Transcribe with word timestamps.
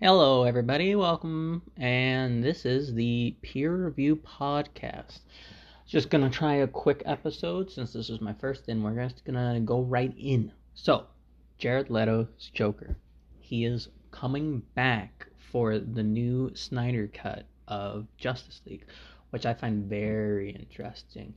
Hello, 0.00 0.44
everybody. 0.44 0.94
Welcome. 0.94 1.62
And 1.76 2.44
this 2.44 2.64
is 2.64 2.94
the 2.94 3.34
peer 3.42 3.74
review 3.86 4.14
podcast. 4.14 5.18
Just 5.88 6.08
gonna 6.08 6.30
try 6.30 6.54
a 6.54 6.68
quick 6.68 7.02
episode 7.04 7.72
since 7.72 7.92
this 7.92 8.08
is 8.10 8.20
my 8.20 8.32
first, 8.34 8.68
and 8.68 8.84
we're 8.84 9.08
just 9.08 9.24
gonna 9.24 9.58
go 9.58 9.80
right 9.80 10.14
in. 10.16 10.52
So, 10.74 11.06
Jared 11.58 11.90
Leto's 11.90 12.52
Joker. 12.54 12.96
He 13.40 13.64
is 13.64 13.88
coming 14.12 14.62
back 14.76 15.26
for 15.50 15.80
the 15.80 16.04
new 16.04 16.54
Snyder 16.54 17.10
cut 17.12 17.46
of 17.66 18.06
Justice 18.18 18.60
League, 18.66 18.86
which 19.30 19.46
I 19.46 19.54
find 19.54 19.90
very 19.90 20.50
interesting. 20.50 21.34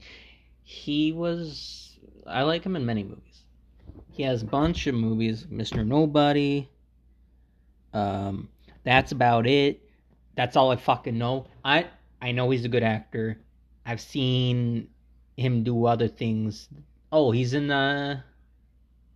He 0.61 1.13
was. 1.13 1.97
I 2.27 2.43
like 2.43 2.63
him 2.63 2.75
in 2.75 2.85
many 2.85 3.03
movies. 3.03 3.43
He 4.11 4.23
has 4.23 4.43
a 4.43 4.45
bunch 4.45 4.87
of 4.87 4.95
movies 4.95 5.45
Mr. 5.45 5.85
Nobody. 5.85 6.69
Um, 7.93 8.49
that's 8.83 9.11
about 9.11 9.47
it. 9.47 9.81
That's 10.35 10.55
all 10.55 10.71
I 10.71 10.75
fucking 10.75 11.17
know. 11.17 11.47
I 11.63 11.87
I 12.21 12.31
know 12.31 12.49
he's 12.49 12.65
a 12.65 12.69
good 12.69 12.83
actor. 12.83 13.39
I've 13.85 14.01
seen 14.01 14.89
him 15.37 15.63
do 15.63 15.85
other 15.85 16.07
things. 16.07 16.69
Oh, 17.11 17.31
he's 17.31 17.53
in 17.53 17.67
the 17.67 18.23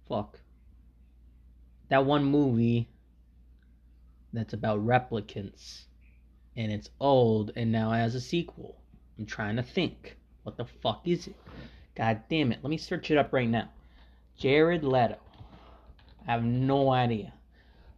fuck 0.08 0.40
that 1.94 2.06
one 2.06 2.24
movie 2.24 2.90
that's 4.34 4.54
about 4.54 4.84
replicants 4.84 5.84
and 6.56 6.72
it's 6.72 6.90
old 7.00 7.52
and 7.56 7.72
now 7.72 7.92
has 7.92 8.16
a 8.16 8.22
sequel. 8.22 8.76
I'm 9.20 9.28
trying 9.28 9.58
to 9.58 9.62
think. 9.62 10.18
What 10.42 10.58
the 10.58 10.66
fuck 10.66 11.04
is 11.06 11.28
it? 11.28 11.36
God 11.96 12.24
damn 12.32 12.52
it. 12.52 12.60
Let 12.64 12.72
me 12.72 12.78
search 12.78 13.12
it 13.12 13.18
up 13.20 13.32
right 13.32 13.48
now. 13.48 13.70
Jared 14.38 14.84
Leto. 14.84 15.18
I 16.28 16.32
have 16.32 16.44
no 16.44 16.90
idea. 16.90 17.34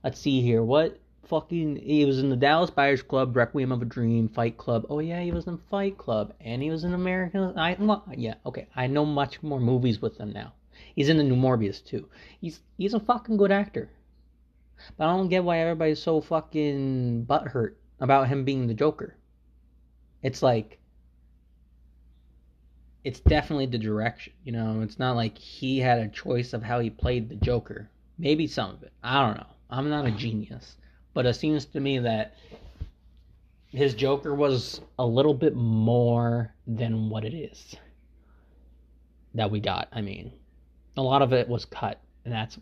Let's 0.04 0.20
see 0.20 0.42
here. 0.42 0.64
What 0.64 1.00
fucking 1.28 1.78
he 1.78 2.06
was 2.06 2.20
in 2.20 2.30
the 2.30 2.36
Dallas 2.36 2.70
Buyers 2.70 3.02
Club, 3.02 3.36
Requiem 3.36 3.72
of 3.72 3.82
a 3.82 3.86
Dream, 3.86 4.30
Fight 4.30 4.58
Club. 4.58 4.86
Oh 4.90 5.00
yeah, 5.00 5.22
he 5.22 5.32
was 5.32 5.48
in 5.48 5.58
Fight 5.70 5.98
Club 5.98 6.34
and 6.40 6.62
he 6.62 6.70
was 6.70 6.84
in 6.84 6.94
American 6.94 7.58
I 7.58 7.76
yeah, 8.16 8.36
okay. 8.46 8.68
I 8.76 8.88
know 8.88 9.06
much 9.06 9.42
more 9.42 9.60
movies 9.60 10.02
with 10.02 10.18
him 10.18 10.32
now. 10.32 10.54
He's 10.96 11.10
in 11.10 11.18
the 11.18 11.24
new 11.24 11.36
Morbius 11.36 11.84
too. 11.84 12.08
He's 12.42 12.60
he's 12.78 12.94
a 12.94 13.00
fucking 13.00 13.38
good 13.38 13.52
actor. 13.52 13.90
But 14.98 15.08
I 15.08 15.16
don't 15.16 15.30
get 15.30 15.44
why 15.44 15.60
everybody's 15.60 16.02
so 16.02 16.22
fucking 16.22 17.26
butthurt 17.28 17.76
about 18.00 18.28
him 18.28 18.44
being 18.44 18.68
the 18.68 18.74
Joker. 18.74 19.16
It's 20.22 20.44
like 20.44 20.80
it's 23.06 23.20
definitely 23.20 23.68
the 23.68 23.78
direction, 23.78 24.34
you 24.44 24.52
know. 24.52 24.82
It's 24.82 24.98
not 24.98 25.16
like 25.16 25.38
he 25.38 25.78
had 25.78 26.00
a 26.00 26.08
choice 26.08 26.54
of 26.54 26.64
how 26.64 26.80
he 26.80 26.90
played 26.90 27.30
the 27.30 27.36
Joker. 27.36 27.88
Maybe 28.18 28.48
some 28.48 28.72
of 28.72 28.82
it. 28.82 28.92
I 29.04 29.24
don't 29.24 29.38
know. 29.38 29.46
I'm 29.70 29.90
not 29.90 30.08
a 30.08 30.12
genius, 30.18 30.76
but 31.14 31.28
it 31.28 31.36
seems 31.36 31.66
to 31.66 31.80
me 31.80 32.00
that 32.00 32.34
his 33.68 33.94
Joker 33.94 34.34
was 34.34 34.82
a 34.98 35.06
little 35.06 35.36
bit 35.36 35.56
more 35.56 36.52
than 36.66 37.10
what 37.10 37.24
it 37.24 37.36
is 37.36 37.76
that 39.36 39.52
we 39.52 39.60
got. 39.60 39.88
I 39.92 40.02
mean, 40.02 40.32
a 40.98 41.02
lot 41.04 41.22
of 41.22 41.32
it 41.32 41.48
was 41.48 41.64
cut, 41.64 42.02
and 42.24 42.34
that's 42.34 42.58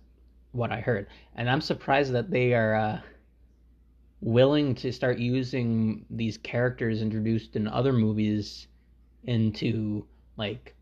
what 0.51 0.73
I 0.73 0.81
heard. 0.81 1.07
And 1.35 1.49
I'm 1.49 1.61
surprised 1.61 2.11
that 2.11 2.29
they 2.29 2.53
are 2.53 2.75
uh, 2.75 2.99
willing 4.19 4.75
to 4.75 4.91
start 4.91 5.19
using 5.19 6.05
these 6.09 6.37
characters 6.37 7.01
introduced 7.01 7.55
in 7.55 7.65
other 7.69 7.93
movies 7.93 8.67
into 9.23 10.05
like 10.37 10.75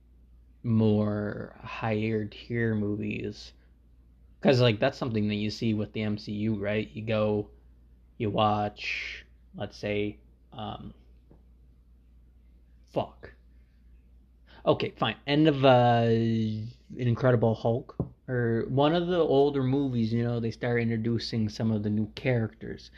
more 0.63 1.55
higher 1.63 2.25
tier 2.25 2.75
movies. 2.75 3.53
Because 4.39 4.59
like 4.61 4.79
that's 4.79 4.97
something 4.97 5.27
that 5.27 5.35
you 5.35 5.49
see 5.49 5.73
with 5.73 5.93
the 5.93 6.01
mcu 6.01 6.59
right? 6.59 6.89
You 6.93 7.03
go 7.03 7.49
you 8.17 8.29
watch 8.29 9.25
let's 9.55 9.77
say 9.77 10.17
um 10.53 10.93
fuck. 12.93 13.31
Okay 14.65 14.93
fine. 14.97 15.15
End 15.27 15.47
of 15.47 15.65
uh 15.65 16.05
an 16.07 16.67
incredible 16.97 17.55
hulk 17.55 17.95
or 18.27 18.65
one 18.69 18.93
of 18.93 19.07
the 19.07 19.17
older 19.17 19.63
movies 19.63 20.13
you 20.13 20.23
know 20.23 20.39
they 20.39 20.51
start 20.51 20.81
introducing 20.81 21.49
some 21.49 21.71
of 21.71 21.83
the 21.83 21.89
new 21.89 22.05
characters 22.15 22.91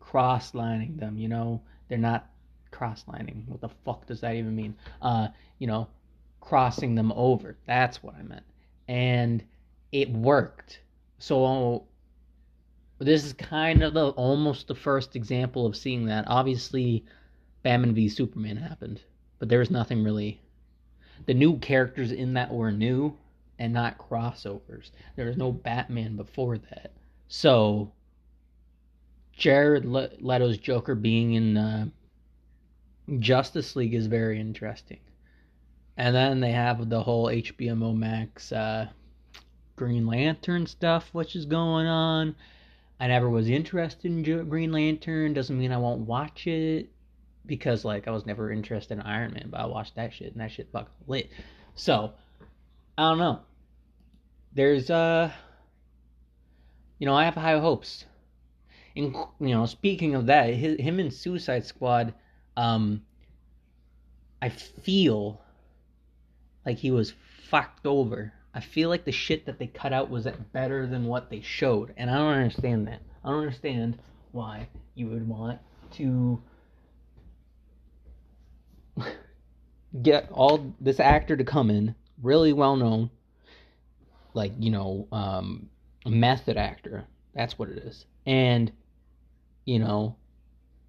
cross 0.00 0.54
lining 0.54 0.96
them 0.96 1.18
you 1.18 1.28
know? 1.28 1.60
They're 1.88 1.98
not 1.98 2.26
cross 2.72 3.04
lining 3.06 3.44
what 3.46 3.60
the 3.60 3.68
fuck 3.84 4.04
does 4.06 4.20
that 4.20 4.34
even 4.34 4.56
mean 4.56 4.74
uh 5.02 5.28
you 5.58 5.66
know 5.66 5.86
crossing 6.42 6.94
them 6.94 7.12
over. 7.12 7.56
That's 7.66 8.02
what 8.02 8.14
I 8.16 8.22
meant. 8.22 8.44
And 8.88 9.42
it 9.92 10.10
worked. 10.10 10.80
So 11.18 11.84
this 12.98 13.24
is 13.24 13.32
kind 13.32 13.82
of 13.82 13.94
the 13.94 14.10
almost 14.10 14.68
the 14.68 14.74
first 14.74 15.16
example 15.16 15.64
of 15.64 15.76
seeing 15.76 16.04
that. 16.06 16.24
Obviously, 16.26 17.04
Batman 17.62 17.94
v 17.94 18.08
Superman 18.08 18.56
happened, 18.56 19.00
but 19.38 19.48
there 19.48 19.60
was 19.60 19.70
nothing 19.70 20.02
really. 20.02 20.42
The 21.26 21.34
new 21.34 21.58
characters 21.58 22.10
in 22.10 22.34
that 22.34 22.52
were 22.52 22.72
new 22.72 23.16
and 23.58 23.72
not 23.72 23.98
crossovers. 23.98 24.90
There 25.14 25.26
was 25.26 25.36
no 25.36 25.52
Batman 25.52 26.16
before 26.16 26.58
that. 26.58 26.92
So 27.28 27.92
Jared 29.32 29.84
Leto's 29.84 30.58
Joker 30.58 30.96
being 30.96 31.34
in 31.34 31.56
uh, 31.56 31.86
Justice 33.20 33.76
League 33.76 33.94
is 33.94 34.06
very 34.06 34.40
interesting. 34.40 35.00
And 35.96 36.14
then 36.14 36.40
they 36.40 36.52
have 36.52 36.88
the 36.88 37.02
whole 37.02 37.26
HBO 37.26 37.96
Max 37.96 38.52
uh, 38.52 38.88
Green 39.76 40.06
Lantern 40.06 40.66
stuff, 40.66 41.08
which 41.12 41.36
is 41.36 41.44
going 41.44 41.86
on. 41.86 42.34
I 42.98 43.08
never 43.08 43.28
was 43.28 43.48
interested 43.48 44.06
in 44.06 44.48
Green 44.48 44.72
Lantern. 44.72 45.34
Doesn't 45.34 45.58
mean 45.58 45.72
I 45.72 45.78
won't 45.78 46.06
watch 46.06 46.46
it 46.46 46.88
because 47.44 47.84
like 47.84 48.06
I 48.06 48.12
was 48.12 48.26
never 48.26 48.50
interested 48.50 48.94
in 48.94 49.00
Iron 49.00 49.32
Man, 49.32 49.48
but 49.50 49.60
I 49.60 49.66
watched 49.66 49.96
that 49.96 50.14
shit 50.14 50.32
and 50.32 50.40
that 50.40 50.52
shit 50.52 50.68
fucking 50.72 50.92
lit. 51.06 51.30
So 51.74 52.12
I 52.96 53.10
don't 53.10 53.18
know. 53.18 53.40
There's 54.54 54.90
uh, 54.90 55.32
you 56.98 57.06
know, 57.06 57.14
I 57.14 57.24
have 57.24 57.34
high 57.34 57.58
hopes. 57.58 58.04
And 58.94 59.12
you 59.40 59.48
know, 59.48 59.66
speaking 59.66 60.14
of 60.14 60.26
that, 60.26 60.54
his, 60.54 60.78
him 60.78 61.00
and 61.00 61.12
Suicide 61.12 61.66
Squad, 61.66 62.14
um, 62.56 63.02
I 64.40 64.48
feel 64.48 65.40
like 66.66 66.78
he 66.78 66.90
was 66.90 67.14
fucked 67.48 67.86
over. 67.86 68.32
I 68.54 68.60
feel 68.60 68.88
like 68.88 69.04
the 69.04 69.12
shit 69.12 69.46
that 69.46 69.58
they 69.58 69.66
cut 69.66 69.92
out 69.92 70.10
was 70.10 70.26
better 70.52 70.86
than 70.86 71.06
what 71.06 71.30
they 71.30 71.40
showed, 71.40 71.94
and 71.96 72.10
I 72.10 72.18
don't 72.18 72.34
understand 72.34 72.86
that. 72.88 73.00
I 73.24 73.30
don't 73.30 73.40
understand 73.40 73.98
why 74.32 74.68
you 74.94 75.08
would 75.08 75.26
want 75.26 75.60
to 75.92 76.42
get 80.02 80.30
all 80.32 80.74
this 80.80 81.00
actor 81.00 81.36
to 81.36 81.44
come 81.44 81.70
in, 81.70 81.94
really 82.22 82.52
well 82.52 82.76
known, 82.76 83.10
like 84.34 84.52
you 84.58 84.70
know, 84.70 85.08
um, 85.12 85.68
method 86.04 86.56
actor. 86.56 87.04
That's 87.34 87.58
what 87.58 87.70
it 87.70 87.78
is, 87.78 88.04
and 88.26 88.70
you 89.64 89.78
know, 89.78 90.16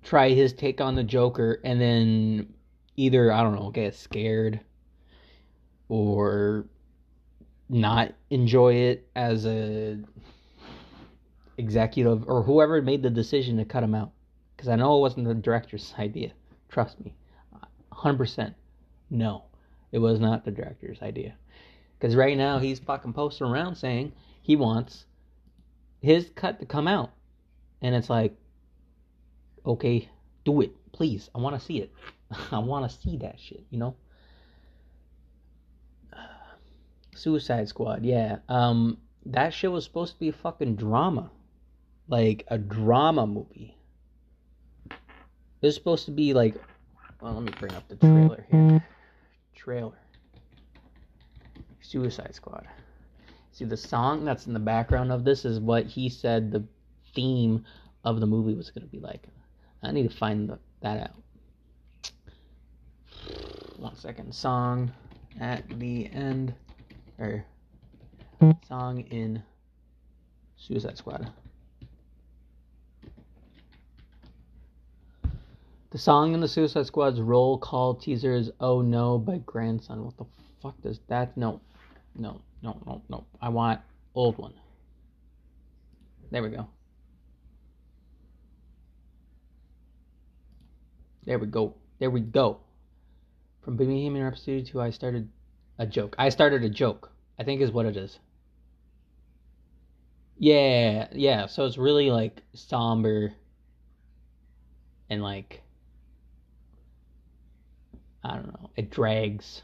try 0.03 0.29
his 0.29 0.53
take 0.53 0.81
on 0.81 0.95
the 0.95 1.03
Joker, 1.03 1.59
and 1.63 1.79
then 1.79 2.53
either 2.95 3.31
I 3.31 3.41
don't 3.43 3.55
know, 3.55 3.71
get 3.71 3.95
scared 3.95 4.59
or 5.89 6.65
not 7.69 8.13
enjoy 8.29 8.73
it 8.73 9.09
as 9.15 9.45
a 9.45 9.99
executive 11.57 12.27
or 12.27 12.43
whoever 12.43 12.81
made 12.81 13.03
the 13.03 13.09
decision 13.09 13.57
to 13.57 13.65
cut 13.65 13.83
him 13.83 13.95
out 13.95 14.11
because 14.55 14.69
I 14.69 14.75
know 14.75 14.97
it 14.97 15.01
wasn't 15.01 15.27
the 15.27 15.33
director's 15.33 15.93
idea. 15.99 16.31
Trust 16.69 16.99
me, 17.03 17.13
100%. 17.91 18.53
No, 19.09 19.43
it 19.91 19.99
was 19.99 20.19
not 20.19 20.43
the 20.43 20.51
director's 20.51 21.01
idea. 21.01 21.35
Because 21.99 22.15
right 22.15 22.37
now 22.37 22.59
he's 22.59 22.79
fucking 22.79 23.13
posting 23.13 23.47
around 23.47 23.75
saying 23.75 24.11
he 24.41 24.55
wants 24.55 25.05
his 26.01 26.29
cut 26.35 26.59
to 26.59 26.65
come 26.65 26.87
out. 26.87 27.11
And 27.81 27.93
it's 27.95 28.09
like, 28.09 28.35
okay, 29.65 30.09
do 30.45 30.61
it, 30.61 30.71
please. 30.91 31.29
I 31.33 31.39
want 31.39 31.59
to 31.59 31.65
see 31.65 31.79
it. 31.79 31.91
I 32.51 32.59
want 32.59 32.89
to 32.89 32.97
see 32.97 33.17
that 33.17 33.39
shit, 33.39 33.63
you 33.69 33.79
know? 33.79 33.95
Suicide 37.15 37.67
Squad, 37.67 38.05
yeah. 38.05 38.37
Um, 38.49 38.97
that 39.25 39.53
shit 39.53 39.71
was 39.71 39.83
supposed 39.83 40.13
to 40.13 40.19
be 40.19 40.29
a 40.29 40.33
fucking 40.33 40.75
drama, 40.75 41.31
like 42.07 42.45
a 42.47 42.57
drama 42.57 43.25
movie. 43.25 43.77
It 44.89 45.67
was 45.67 45.75
supposed 45.75 46.05
to 46.05 46.11
be 46.11 46.33
like, 46.33 46.55
well, 47.21 47.33
let 47.33 47.43
me 47.43 47.53
bring 47.57 47.73
up 47.73 47.87
the 47.87 47.95
trailer 47.95 48.45
here. 48.51 48.85
Trailer. 49.55 49.97
Suicide 51.79 52.35
Squad. 52.35 52.67
See, 53.53 53.65
the 53.65 53.77
song 53.77 54.25
that's 54.25 54.47
in 54.47 54.53
the 54.53 54.59
background 54.59 55.11
of 55.11 55.23
this 55.23 55.45
is 55.45 55.59
what 55.59 55.85
he 55.85 56.09
said 56.09 56.51
the 56.51 56.65
theme 57.13 57.63
of 58.03 58.19
the 58.19 58.25
movie 58.25 58.55
was 58.55 58.71
to 58.71 58.81
be 58.81 58.99
like. 58.99 59.27
I 59.83 59.91
need 59.91 60.09
to 60.09 60.15
find 60.15 60.57
that 60.81 60.99
out. 61.01 61.23
One 63.77 63.95
second. 63.95 64.33
Song 64.33 64.91
at 65.39 65.67
the 65.79 66.09
end 66.11 66.53
or 67.19 67.45
song 68.67 69.01
in 69.11 69.43
Suicide 70.55 70.97
Squad. 70.97 71.29
The 75.91 75.97
song 75.97 76.33
in 76.33 76.39
the 76.39 76.47
Suicide 76.47 76.87
Squad's 76.87 77.19
roll 77.19 77.57
call 77.57 77.93
teaser 77.93 78.33
is 78.33 78.51
"Oh 78.59 78.81
No" 78.81 79.17
by 79.17 79.39
Grandson. 79.39 80.03
What 80.05 80.17
the 80.17 80.25
fuck 80.61 80.81
does 80.81 80.99
that? 81.07 81.35
No, 81.37 81.59
no, 82.15 82.41
no, 82.61 82.77
no, 82.85 83.01
no. 83.09 83.25
I 83.41 83.49
want 83.49 83.81
old 84.15 84.37
one. 84.37 84.53
There 86.31 86.41
we 86.41 86.49
go. 86.49 86.67
There 91.25 91.39
we 91.39 91.47
go. 91.47 91.75
There 91.99 92.09
we 92.09 92.19
go. 92.19 92.59
From 93.61 93.77
Bohemian 93.77 94.23
Rhapsody 94.23 94.63
to 94.63 94.81
I 94.81 94.89
started 94.89 95.29
a 95.79 95.85
joke. 95.85 96.15
I 96.17 96.29
started 96.29 96.63
a 96.63 96.69
joke. 96.69 97.11
I 97.39 97.43
think 97.43 97.61
is 97.61 97.71
what 97.71 97.85
it 97.85 97.95
is. 97.95 98.19
Yeah, 100.37 101.07
yeah. 101.13 101.45
So 101.45 101.65
it's 101.65 101.77
really 101.77 102.11
like 102.11 102.41
somber 102.53 103.33
and 105.09 105.21
like 105.21 105.61
I 108.23 108.35
don't 108.35 108.47
know. 108.47 108.69
It 108.75 108.89
drags. 108.89 109.61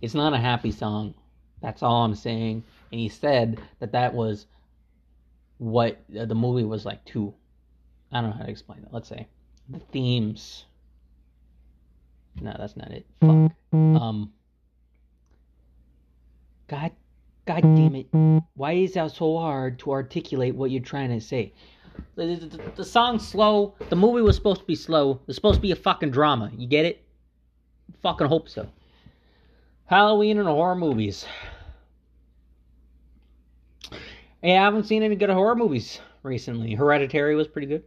It's 0.00 0.14
not 0.14 0.32
a 0.32 0.38
happy 0.38 0.70
song. 0.70 1.14
That's 1.60 1.82
all 1.82 2.04
I'm 2.04 2.14
saying. 2.14 2.64
And 2.90 3.00
he 3.00 3.08
said 3.08 3.60
that 3.80 3.92
that 3.92 4.14
was 4.14 4.46
what 5.58 6.00
uh, 6.18 6.24
the 6.24 6.34
movie 6.34 6.64
was 6.64 6.84
like 6.84 7.04
too. 7.04 7.34
I 8.12 8.20
don't 8.20 8.30
know 8.30 8.36
how 8.36 8.44
to 8.44 8.50
explain 8.50 8.80
it. 8.80 8.88
Let's 8.92 9.08
say 9.08 9.28
the 9.70 9.78
themes. 9.78 10.64
No, 12.40 12.54
that's 12.58 12.76
not 12.76 12.90
it. 12.90 13.06
Fuck. 13.20 13.52
Um. 13.72 14.32
God, 16.68 16.92
God 17.46 17.62
damn 17.62 17.94
it! 17.96 18.06
Why 18.54 18.72
is 18.72 18.94
that 18.94 19.10
so 19.10 19.38
hard 19.38 19.78
to 19.80 19.90
articulate 19.90 20.54
what 20.54 20.70
you're 20.70 20.82
trying 20.82 21.10
to 21.10 21.20
say? 21.20 21.52
The, 22.14 22.36
the, 22.36 22.60
the 22.76 22.84
song's 22.84 23.26
slow. 23.26 23.74
The 23.88 23.96
movie 23.96 24.22
was 24.22 24.36
supposed 24.36 24.60
to 24.60 24.66
be 24.66 24.76
slow. 24.76 25.20
It's 25.26 25.36
supposed 25.36 25.56
to 25.56 25.60
be 25.60 25.72
a 25.72 25.76
fucking 25.76 26.10
drama. 26.10 26.50
You 26.56 26.66
get 26.66 26.84
it? 26.86 27.04
Fucking 28.02 28.28
hope 28.28 28.48
so. 28.48 28.68
Halloween 29.86 30.38
and 30.38 30.46
horror 30.46 30.76
movies. 30.76 31.26
Yeah, 34.42 34.62
I 34.62 34.64
haven't 34.64 34.84
seen 34.84 35.02
any 35.02 35.16
good 35.16 35.30
horror 35.30 35.56
movies 35.56 36.00
recently. 36.22 36.74
Hereditary 36.74 37.34
was 37.34 37.48
pretty 37.48 37.66
good. 37.66 37.82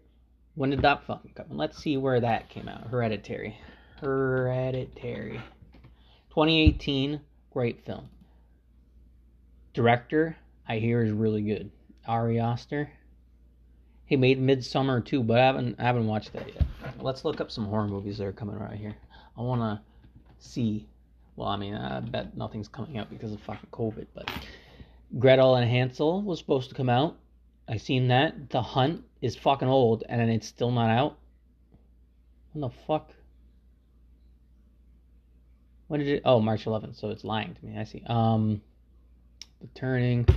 When 0.55 0.69
did 0.69 0.81
that 0.83 1.03
fucking 1.05 1.31
come? 1.35 1.47
Let's 1.50 1.77
see 1.77 1.97
where 1.97 2.19
that 2.19 2.50
came 2.50 2.67
out. 2.67 2.88
Hereditary. 2.88 3.57
Hereditary. 4.00 5.41
2018. 6.29 7.19
Great 7.51 7.85
film. 7.85 8.09
Director, 9.73 10.38
I 10.67 10.77
hear, 10.77 11.03
is 11.03 11.11
really 11.11 11.41
good. 11.41 11.71
Ari 12.07 12.39
Aster. 12.39 12.89
He 14.05 14.15
made 14.15 14.39
Midsommar 14.39 15.03
too, 15.03 15.23
but 15.23 15.39
I 15.39 15.45
haven't 15.45 15.79
I 15.79 15.83
haven't 15.83 16.05
watched 16.05 16.33
that 16.33 16.47
yet. 16.47 16.63
Let's 17.00 17.25
look 17.25 17.41
up 17.41 17.50
some 17.50 17.65
horror 17.65 17.88
movies 17.88 18.17
that 18.17 18.27
are 18.27 18.33
coming 18.33 18.59
right 18.59 18.77
here. 18.77 18.95
I 19.38 19.41
wanna 19.41 19.81
see. 20.39 20.88
Well, 21.35 21.47
I 21.47 21.57
mean, 21.57 21.73
I 21.73 22.00
bet 22.01 22.38
nothing's 22.38 22.67
coming 22.67 22.97
out 22.97 23.09
because 23.09 23.31
of 23.31 23.41
fucking 23.41 23.69
COVID, 23.71 24.05
but 24.13 24.29
Gretel 25.17 25.55
and 25.55 25.69
Hansel 25.69 26.21
was 26.21 26.38
supposed 26.38 26.69
to 26.69 26.75
come 26.75 26.89
out. 26.89 27.17
I 27.68 27.77
seen 27.77 28.10
that. 28.10 28.50
The 28.50 28.62
Hunt 28.62 29.04
is 29.21 29.36
fucking 29.36 29.68
old 29.68 30.04
and 30.07 30.30
it's 30.30 30.48
still 30.48 30.71
not 30.71 30.89
out. 30.89 31.18
What 32.51 32.71
the 32.71 32.77
fuck? 32.88 33.12
When 35.88 36.00
did 36.00 36.10
it? 36.10 36.21
Oh, 36.25 36.39
March 36.39 36.65
11th. 36.65 37.00
So 37.00 37.10
it's 37.10 37.24
lying 37.24 37.56
to 37.56 37.65
me. 37.65 37.77
I 37.77 37.83
see. 37.83 38.04
Um, 38.06 38.62
the 39.62 39.68
turning. 39.68 40.27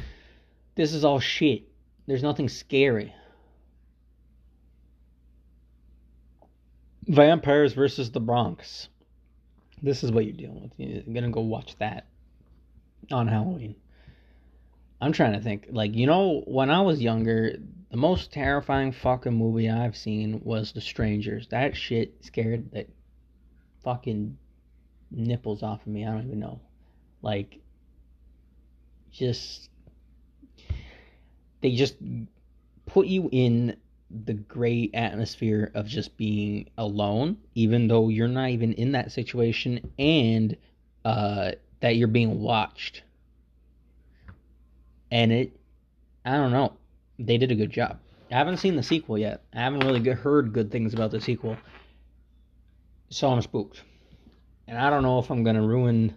This 0.74 0.92
is 0.92 1.04
all 1.04 1.20
shit. 1.20 1.64
There's 2.06 2.22
nothing 2.22 2.48
scary. 2.48 3.12
Vampires 7.08 7.72
versus 7.72 8.10
the 8.10 8.20
Bronx. 8.20 8.88
This 9.82 10.02
is 10.02 10.10
what 10.10 10.24
you're 10.24 10.36
dealing 10.36 10.62
with. 10.62 10.72
You're 10.76 11.14
gonna 11.14 11.30
go 11.30 11.40
watch 11.40 11.76
that 11.78 12.06
on 13.10 13.28
Halloween. 13.28 13.76
I'm 15.00 15.12
trying 15.12 15.34
to 15.34 15.40
think. 15.40 15.66
Like, 15.70 15.94
you 15.94 16.06
know, 16.06 16.42
when 16.46 16.70
I 16.70 16.80
was 16.80 17.00
younger, 17.00 17.56
the 17.90 17.96
most 17.96 18.32
terrifying 18.32 18.92
fucking 18.92 19.34
movie 19.34 19.70
I've 19.70 19.96
seen 19.96 20.40
was 20.42 20.72
The 20.72 20.80
Strangers. 20.80 21.48
That 21.48 21.76
shit 21.76 22.24
scared 22.24 22.70
the 22.72 22.86
fucking 23.84 24.38
nipples 25.10 25.62
off 25.62 25.82
of 25.82 25.88
me. 25.88 26.06
I 26.06 26.10
don't 26.12 26.26
even 26.26 26.40
know. 26.40 26.60
Like, 27.22 27.58
just. 29.12 29.68
They 31.60 31.74
just 31.74 31.96
put 32.86 33.06
you 33.06 33.28
in 33.32 33.76
the 34.10 34.34
great 34.34 34.94
atmosphere 34.94 35.72
of 35.74 35.86
just 35.86 36.16
being 36.16 36.68
alone, 36.78 37.38
even 37.54 37.88
though 37.88 38.08
you're 38.08 38.28
not 38.28 38.50
even 38.50 38.72
in 38.74 38.92
that 38.92 39.10
situation, 39.10 39.92
and 39.98 40.56
uh, 41.04 41.52
that 41.80 41.96
you're 41.96 42.08
being 42.08 42.40
watched. 42.40 43.02
And 45.10 45.32
it, 45.32 45.56
I 46.24 46.32
don't 46.32 46.52
know, 46.52 46.74
they 47.18 47.38
did 47.38 47.52
a 47.52 47.54
good 47.54 47.70
job. 47.70 47.98
I 48.30 48.34
haven't 48.34 48.56
seen 48.56 48.76
the 48.76 48.82
sequel 48.82 49.18
yet. 49.18 49.44
I 49.54 49.60
haven't 49.60 49.80
really 49.80 50.02
heard 50.10 50.52
good 50.52 50.70
things 50.70 50.94
about 50.94 51.12
the 51.12 51.20
sequel. 51.20 51.56
So 53.10 53.28
I'm 53.28 53.40
spooked. 53.40 53.82
And 54.66 54.76
I 54.76 54.90
don't 54.90 55.04
know 55.04 55.20
if 55.20 55.30
I'm 55.30 55.44
going 55.44 55.56
to 55.56 55.62
ruin 55.62 56.16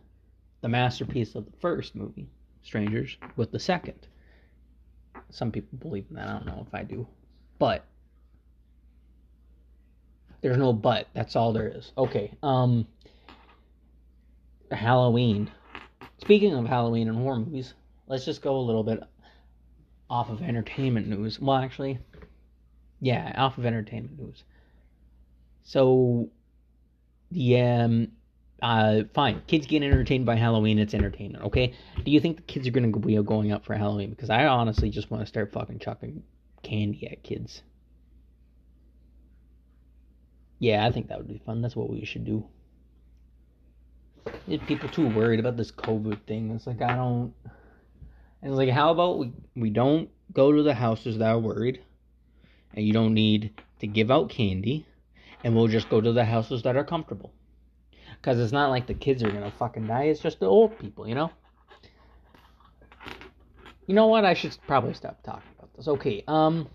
the 0.61 0.69
masterpiece 0.69 1.35
of 1.35 1.45
the 1.45 1.57
first 1.59 1.95
movie, 1.95 2.27
Strangers, 2.63 3.15
with 3.35 3.51
the 3.51 3.59
second. 3.59 4.07
Some 5.29 5.51
people 5.51 5.77
believe 5.77 6.05
in 6.09 6.15
that. 6.15 6.27
I 6.27 6.31
don't 6.31 6.47
know 6.47 6.65
if 6.67 6.73
I 6.73 6.83
do. 6.83 7.07
But 7.59 7.85
there's 10.41 10.57
no 10.57 10.73
but. 10.73 11.07
That's 11.13 11.35
all 11.35 11.53
there 11.53 11.67
is. 11.67 11.91
Okay. 11.97 12.31
Um 12.41 12.87
Halloween. 14.71 15.49
Speaking 16.21 16.53
of 16.53 16.65
Halloween 16.65 17.07
and 17.07 17.17
horror 17.17 17.39
movies, 17.39 17.73
let's 18.09 18.25
just 18.25 18.41
go 18.41 18.57
a 18.57 18.59
little 18.59 18.83
bit 18.83 19.01
off 20.09 20.29
of 20.29 20.41
entertainment 20.41 21.07
news. 21.07 21.39
Well, 21.39 21.55
actually, 21.55 21.99
yeah, 22.99 23.33
off 23.37 23.57
of 23.57 23.65
entertainment 23.65 24.19
news. 24.19 24.43
So, 25.63 26.29
the 27.31 27.61
um, 27.61 28.07
uh, 28.61 29.03
fine. 29.13 29.41
Kids 29.47 29.67
get 29.67 29.83
entertained 29.83 30.25
by 30.25 30.35
Halloween. 30.35 30.79
It's 30.79 30.93
entertainment, 30.93 31.45
okay? 31.45 31.73
Do 32.03 32.11
you 32.11 32.19
think 32.19 32.37
the 32.37 32.43
kids 32.43 32.67
are 32.67 32.71
gonna 32.71 32.89
be 32.89 33.15
going 33.21 33.51
out 33.51 33.63
for 33.63 33.75
Halloween? 33.75 34.09
Because 34.09 34.29
I 34.29 34.45
honestly 34.47 34.89
just 34.89 35.09
want 35.11 35.21
to 35.21 35.27
start 35.27 35.53
fucking 35.53 35.79
chucking 35.79 36.23
candy 36.63 37.07
at 37.09 37.23
kids. 37.23 37.61
Yeah, 40.57 40.85
I 40.85 40.91
think 40.91 41.07
that 41.07 41.19
would 41.19 41.27
be 41.27 41.41
fun. 41.45 41.61
That's 41.61 41.75
what 41.75 41.89
we 41.89 42.03
should 42.03 42.25
do. 42.25 42.43
People 44.67 44.89
too 44.89 45.07
worried 45.07 45.39
about 45.39 45.55
this 45.55 45.71
COVID 45.71 46.23
thing, 46.27 46.51
it's 46.51 46.67
like 46.67 46.81
I 46.81 46.95
don't. 46.95 47.33
And 48.41 48.51
it's 48.51 48.57
like, 48.57 48.69
how 48.69 48.91
about 48.91 49.19
we 49.19 49.31
we 49.55 49.69
don't 49.69 50.09
go 50.31 50.51
to 50.51 50.63
the 50.63 50.73
houses 50.73 51.17
that 51.17 51.29
are 51.29 51.39
worried, 51.39 51.81
and 52.73 52.85
you 52.85 52.93
don't 52.93 53.13
need 53.13 53.61
to 53.79 53.87
give 53.87 54.11
out 54.11 54.29
candy, 54.29 54.85
and 55.43 55.55
we'll 55.55 55.67
just 55.67 55.89
go 55.89 55.99
to 55.99 56.13
the 56.13 56.25
houses 56.25 56.63
that 56.63 56.77
are 56.77 56.83
comfortable. 56.83 57.33
Because 58.15 58.39
it's 58.39 58.51
not 58.51 58.69
like 58.69 58.87
the 58.87 58.93
kids 58.93 59.23
are 59.23 59.31
gonna 59.31 59.51
fucking 59.51 59.87
die. 59.87 60.03
It's 60.03 60.21
just 60.21 60.39
the 60.39 60.45
old 60.45 60.77
people, 60.79 61.07
you 61.07 61.15
know. 61.15 61.31
You 63.87 63.95
know 63.95 64.07
what? 64.07 64.23
I 64.23 64.33
should 64.33 64.57
probably 64.67 64.93
stop 64.93 65.23
talking 65.23 65.49
about 65.57 65.73
this. 65.75 65.87
Okay. 65.87 66.23
Um. 66.27 66.67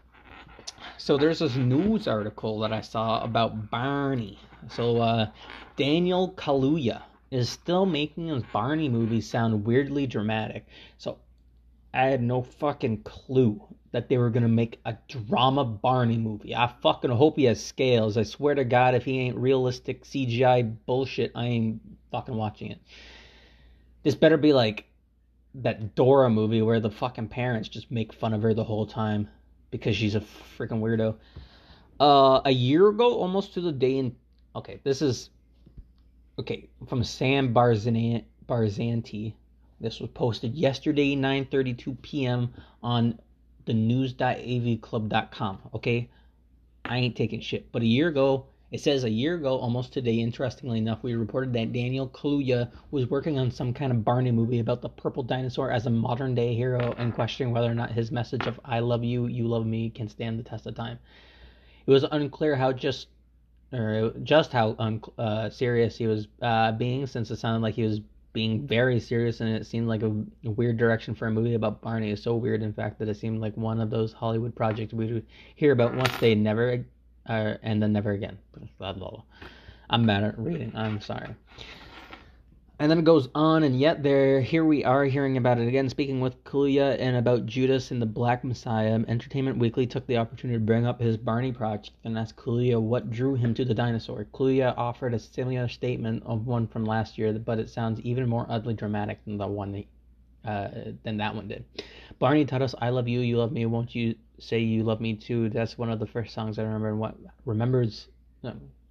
So 0.98 1.16
there's 1.16 1.38
this 1.38 1.56
news 1.56 2.06
article 2.08 2.60
that 2.60 2.72
I 2.72 2.80
saw 2.80 3.22
about 3.22 3.70
Barney. 3.70 4.38
So 4.68 4.98
uh, 4.98 5.28
Daniel 5.76 6.32
Kaluuya 6.32 7.02
is 7.30 7.48
still 7.48 7.86
making 7.86 8.28
his 8.28 8.42
Barney 8.52 8.88
movies 8.88 9.28
sound 9.28 9.64
weirdly 9.64 10.06
dramatic. 10.06 10.66
So 10.98 11.18
I 11.94 12.06
had 12.06 12.22
no 12.22 12.42
fucking 12.42 13.04
clue 13.04 13.62
that 13.92 14.08
they 14.08 14.18
were 14.18 14.30
gonna 14.30 14.48
make 14.48 14.80
a 14.84 14.96
drama 15.08 15.64
Barney 15.64 16.18
movie. 16.18 16.54
I 16.54 16.66
fucking 16.82 17.10
hope 17.10 17.36
he 17.36 17.44
has 17.44 17.64
scales. 17.64 18.16
I 18.16 18.24
swear 18.24 18.56
to 18.56 18.64
God, 18.64 18.96
if 18.96 19.04
he 19.04 19.20
ain't 19.20 19.36
realistic 19.36 20.04
CGI 20.04 20.76
bullshit, 20.86 21.30
I 21.36 21.46
ain't 21.46 21.80
fucking 22.10 22.34
watching 22.34 22.72
it. 22.72 22.80
This 24.02 24.16
better 24.16 24.36
be 24.36 24.52
like 24.52 24.86
that 25.54 25.94
Dora 25.94 26.28
movie 26.28 26.62
where 26.62 26.80
the 26.80 26.90
fucking 26.90 27.28
parents 27.28 27.68
just 27.68 27.90
make 27.92 28.12
fun 28.12 28.34
of 28.34 28.42
her 28.42 28.54
the 28.54 28.64
whole 28.64 28.86
time 28.86 29.28
because 29.70 29.94
she's 29.94 30.16
a 30.16 30.20
freaking 30.58 30.80
weirdo. 30.80 31.16
Uh, 32.00 32.40
a 32.44 32.50
year 32.50 32.88
ago, 32.88 33.14
almost 33.14 33.54
to 33.54 33.60
the 33.60 33.72
day 33.72 33.98
in. 33.98 34.16
Okay, 34.56 34.80
this 34.82 35.00
is. 35.00 35.30
Okay, 36.40 36.68
from 36.88 37.04
Sam 37.04 37.54
Barsanti. 37.54 38.24
Barsanti. 38.48 39.34
This 39.84 40.00
was 40.00 40.10
posted 40.10 40.54
yesterday, 40.54 41.14
9:32 41.14 42.00
p.m. 42.02 42.54
on 42.82 43.18
the 43.66 43.74
news.avclub.com. 43.74 45.58
Okay, 45.74 46.08
I 46.86 46.96
ain't 46.98 47.16
taking 47.16 47.40
shit. 47.40 47.70
But 47.70 47.82
a 47.82 47.86
year 47.86 48.08
ago, 48.08 48.46
It 48.74 48.80
says 48.80 49.04
a 49.04 49.10
year 49.10 49.36
ago, 49.36 49.56
almost 49.58 49.92
today, 49.92 50.14
interestingly 50.14 50.78
enough, 50.78 51.04
we 51.04 51.14
reported 51.14 51.52
that 51.52 51.72
Daniel 51.72 52.08
Kaluuya 52.08 52.72
was 52.90 53.08
working 53.08 53.38
on 53.38 53.52
some 53.52 53.72
kind 53.72 53.92
of 53.92 54.04
Barney 54.04 54.32
movie 54.32 54.58
about 54.58 54.82
the 54.82 54.88
purple 54.88 55.22
dinosaur 55.22 55.70
as 55.70 55.86
a 55.86 55.90
modern 55.90 56.34
day 56.34 56.54
hero 56.56 56.92
and 56.98 57.14
questioning 57.14 57.52
whether 57.52 57.70
or 57.70 57.74
not 57.74 57.92
his 57.92 58.10
message 58.10 58.48
of 58.48 58.58
I 58.64 58.80
love 58.80 59.04
you, 59.04 59.26
you 59.26 59.46
love 59.46 59.64
me 59.64 59.90
can 59.90 60.08
stand 60.08 60.40
the 60.40 60.42
test 60.42 60.66
of 60.66 60.74
time. 60.74 60.98
It 61.86 61.90
was 61.92 62.04
unclear 62.10 62.56
how 62.56 62.72
just 62.72 63.06
or 63.72 64.12
just 64.24 64.50
how 64.50 64.74
un- 64.78 65.02
uh, 65.18 65.50
serious 65.50 65.96
he 65.96 66.08
was 66.08 66.26
uh, 66.42 66.72
being, 66.72 67.06
since 67.06 67.30
it 67.30 67.36
sounded 67.36 67.62
like 67.62 67.74
he 67.74 67.84
was 67.84 68.00
being 68.34 68.66
very 68.66 69.00
serious, 69.00 69.40
and 69.40 69.48
it 69.48 69.64
seemed 69.64 69.86
like 69.86 70.02
a, 70.02 70.12
weird 70.42 70.76
direction 70.76 71.14
for 71.14 71.28
a 71.28 71.30
movie 71.30 71.54
about 71.54 71.80
Barney. 71.80 72.10
It's 72.10 72.22
so 72.22 72.34
weird, 72.34 72.62
in 72.62 72.74
fact, 72.74 72.98
that 72.98 73.08
it 73.08 73.16
seemed 73.16 73.40
like 73.40 73.56
one 73.56 73.80
of 73.80 73.88
those 73.88 74.12
Hollywood 74.12 74.54
projects 74.54 74.92
we 74.92 75.10
would 75.10 75.26
hear 75.54 75.72
about 75.72 75.94
once 75.94 76.14
they 76.18 76.34
never, 76.34 76.84
uh, 77.28 77.54
and 77.62 77.82
then 77.82 77.92
never 77.94 78.10
again. 78.10 78.36
I'm 79.88 80.04
bad 80.04 80.24
at 80.24 80.38
reading. 80.38 80.72
I'm 80.74 81.00
sorry. 81.00 81.34
And 82.80 82.90
then 82.90 82.98
it 82.98 83.04
goes 83.04 83.28
on, 83.36 83.62
and 83.62 83.78
yet 83.78 84.02
there, 84.02 84.40
here 84.40 84.64
we 84.64 84.84
are 84.84 85.04
hearing 85.04 85.36
about 85.36 85.58
it 85.58 85.68
again. 85.68 85.88
Speaking 85.88 86.20
with 86.20 86.42
Kaluuya 86.42 86.98
and 86.98 87.16
about 87.16 87.46
Judas 87.46 87.92
and 87.92 88.02
the 88.02 88.06
Black 88.06 88.42
Messiah, 88.42 89.00
Entertainment 89.06 89.58
Weekly 89.58 89.86
took 89.86 90.04
the 90.08 90.16
opportunity 90.16 90.58
to 90.58 90.64
bring 90.64 90.84
up 90.84 91.00
his 91.00 91.16
Barney 91.16 91.52
project 91.52 91.92
and 92.02 92.18
ask 92.18 92.36
Kaluuya 92.36 92.80
what 92.80 93.12
drew 93.12 93.36
him 93.36 93.54
to 93.54 93.64
the 93.64 93.74
dinosaur. 93.74 94.26
Kaluuya 94.34 94.74
offered 94.76 95.14
a 95.14 95.20
similar 95.20 95.68
statement 95.68 96.24
of 96.26 96.48
one 96.48 96.66
from 96.66 96.84
last 96.84 97.16
year, 97.16 97.32
but 97.32 97.60
it 97.60 97.70
sounds 97.70 98.00
even 98.00 98.28
more 98.28 98.44
oddly 98.48 98.74
dramatic 98.74 99.24
than 99.24 99.38
the 99.38 99.46
one 99.46 99.70
that, 99.72 100.50
uh, 100.50 100.92
than 101.04 101.16
that 101.18 101.32
one 101.32 101.46
did. 101.46 101.64
Barney 102.18 102.44
taught 102.44 102.60
us, 102.60 102.74
"I 102.80 102.88
love 102.88 103.06
you, 103.06 103.20
you 103.20 103.38
love 103.38 103.52
me. 103.52 103.66
Won't 103.66 103.94
you 103.94 104.16
say 104.40 104.58
you 104.58 104.82
love 104.82 105.00
me 105.00 105.14
too?" 105.14 105.48
That's 105.48 105.78
one 105.78 105.90
of 105.90 106.00
the 106.00 106.06
first 106.06 106.34
songs 106.34 106.58
I 106.58 106.64
remember. 106.64 106.88
And 106.88 106.98
what 106.98 107.14
remembers, 107.44 108.08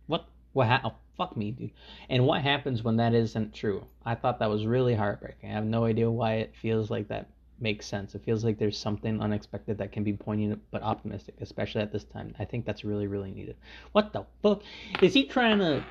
what 0.07 0.25
what 0.53 0.67
happened? 0.67 0.93
Fuck 1.17 1.37
me, 1.37 1.51
dude. 1.51 1.71
And 2.09 2.25
what 2.25 2.41
happens 2.41 2.83
when 2.83 2.97
that 2.97 3.13
isn't 3.13 3.53
true? 3.53 3.85
I 4.05 4.15
thought 4.15 4.39
that 4.39 4.49
was 4.49 4.65
really 4.65 4.95
heartbreaking. 4.95 5.49
I 5.49 5.53
have 5.53 5.65
no 5.65 5.85
idea 5.85 6.09
why 6.09 6.35
it 6.35 6.53
feels 6.61 6.89
like 6.89 7.07
that 7.09 7.29
makes 7.59 7.85
sense. 7.85 8.15
It 8.15 8.23
feels 8.23 8.43
like 8.43 8.57
there's 8.57 8.77
something 8.77 9.21
unexpected 9.21 9.77
that 9.77 9.91
can 9.91 10.03
be 10.03 10.13
poignant 10.13 10.61
but 10.71 10.83
optimistic, 10.83 11.35
especially 11.41 11.81
at 11.81 11.91
this 11.91 12.03
time. 12.03 12.35
I 12.39 12.45
think 12.45 12.65
that's 12.65 12.83
really, 12.83 13.07
really 13.07 13.31
needed. 13.31 13.55
What 13.91 14.13
the 14.13 14.25
fuck? 14.41 14.61
Is 15.01 15.13
he 15.13 15.25
trying 15.25 15.59
to. 15.59 15.83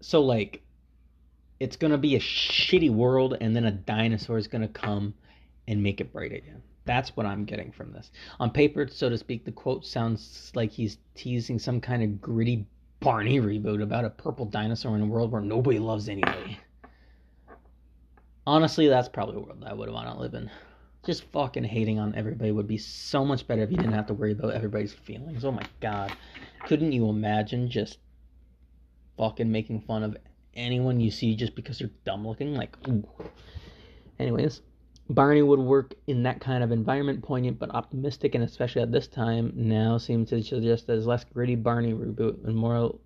So, 0.00 0.22
like, 0.22 0.62
it's 1.58 1.76
gonna 1.76 1.98
be 1.98 2.16
a 2.16 2.20
shitty 2.20 2.90
world 2.90 3.36
and 3.40 3.56
then 3.56 3.64
a 3.64 3.72
dinosaur 3.72 4.38
is 4.38 4.46
gonna 4.46 4.68
come 4.68 5.14
and 5.66 5.82
make 5.82 6.00
it 6.00 6.12
bright 6.12 6.32
again. 6.32 6.62
That's 6.84 7.16
what 7.16 7.26
I'm 7.26 7.44
getting 7.44 7.72
from 7.72 7.92
this. 7.92 8.12
On 8.38 8.50
paper, 8.50 8.86
so 8.86 9.08
to 9.08 9.18
speak, 9.18 9.44
the 9.44 9.50
quote 9.50 9.84
sounds 9.84 10.52
like 10.54 10.70
he's 10.70 10.98
teasing 11.16 11.58
some 11.58 11.80
kind 11.80 12.02
of 12.02 12.20
gritty 12.20 12.66
Barney 13.00 13.40
reboot 13.40 13.82
about 13.82 14.04
a 14.04 14.10
purple 14.10 14.46
dinosaur 14.46 14.96
in 14.96 15.02
a 15.02 15.06
world 15.06 15.30
where 15.32 15.42
nobody 15.42 15.78
loves 15.78 16.08
anybody. 16.08 16.58
Honestly, 18.46 18.88
that's 18.88 19.08
probably 19.08 19.36
a 19.36 19.40
world 19.40 19.64
I 19.66 19.74
would 19.74 19.90
want 19.90 20.08
to 20.08 20.20
live 20.20 20.34
in. 20.34 20.50
Just 21.04 21.24
fucking 21.32 21.64
hating 21.64 21.98
on 21.98 22.14
everybody 22.14 22.50
would 22.50 22.66
be 22.66 22.78
so 22.78 23.24
much 23.24 23.46
better 23.46 23.62
if 23.62 23.70
you 23.70 23.76
didn't 23.76 23.92
have 23.92 24.06
to 24.06 24.14
worry 24.14 24.32
about 24.32 24.54
everybody's 24.54 24.92
feelings. 24.92 25.44
Oh 25.44 25.52
my 25.52 25.64
god. 25.80 26.12
Couldn't 26.66 26.92
you 26.92 27.08
imagine 27.08 27.70
just 27.70 27.98
fucking 29.16 29.50
making 29.50 29.82
fun 29.82 30.02
of 30.02 30.16
anyone 30.54 30.98
you 31.00 31.10
see 31.10 31.36
just 31.36 31.54
because 31.54 31.78
they're 31.78 31.90
dumb 32.04 32.26
looking? 32.26 32.54
Like, 32.54 32.76
ooh. 32.88 33.06
Anyways, 34.18 34.62
Barney 35.08 35.42
would 35.42 35.60
work 35.60 35.94
in 36.06 36.24
that 36.24 36.40
kind 36.40 36.64
of 36.64 36.72
environment, 36.72 37.22
poignant 37.22 37.58
but 37.58 37.74
optimistic, 37.74 38.34
and 38.34 38.42
especially 38.42 38.82
at 38.82 38.90
this 38.90 39.06
time 39.06 39.52
now 39.54 39.98
seems 39.98 40.30
to 40.30 40.42
suggest 40.42 40.88
as 40.88 41.06
less 41.06 41.24
gritty 41.24 41.54
Barney 41.54 41.92
reboot 41.92 42.44
and 42.44 42.56
more 42.56 42.98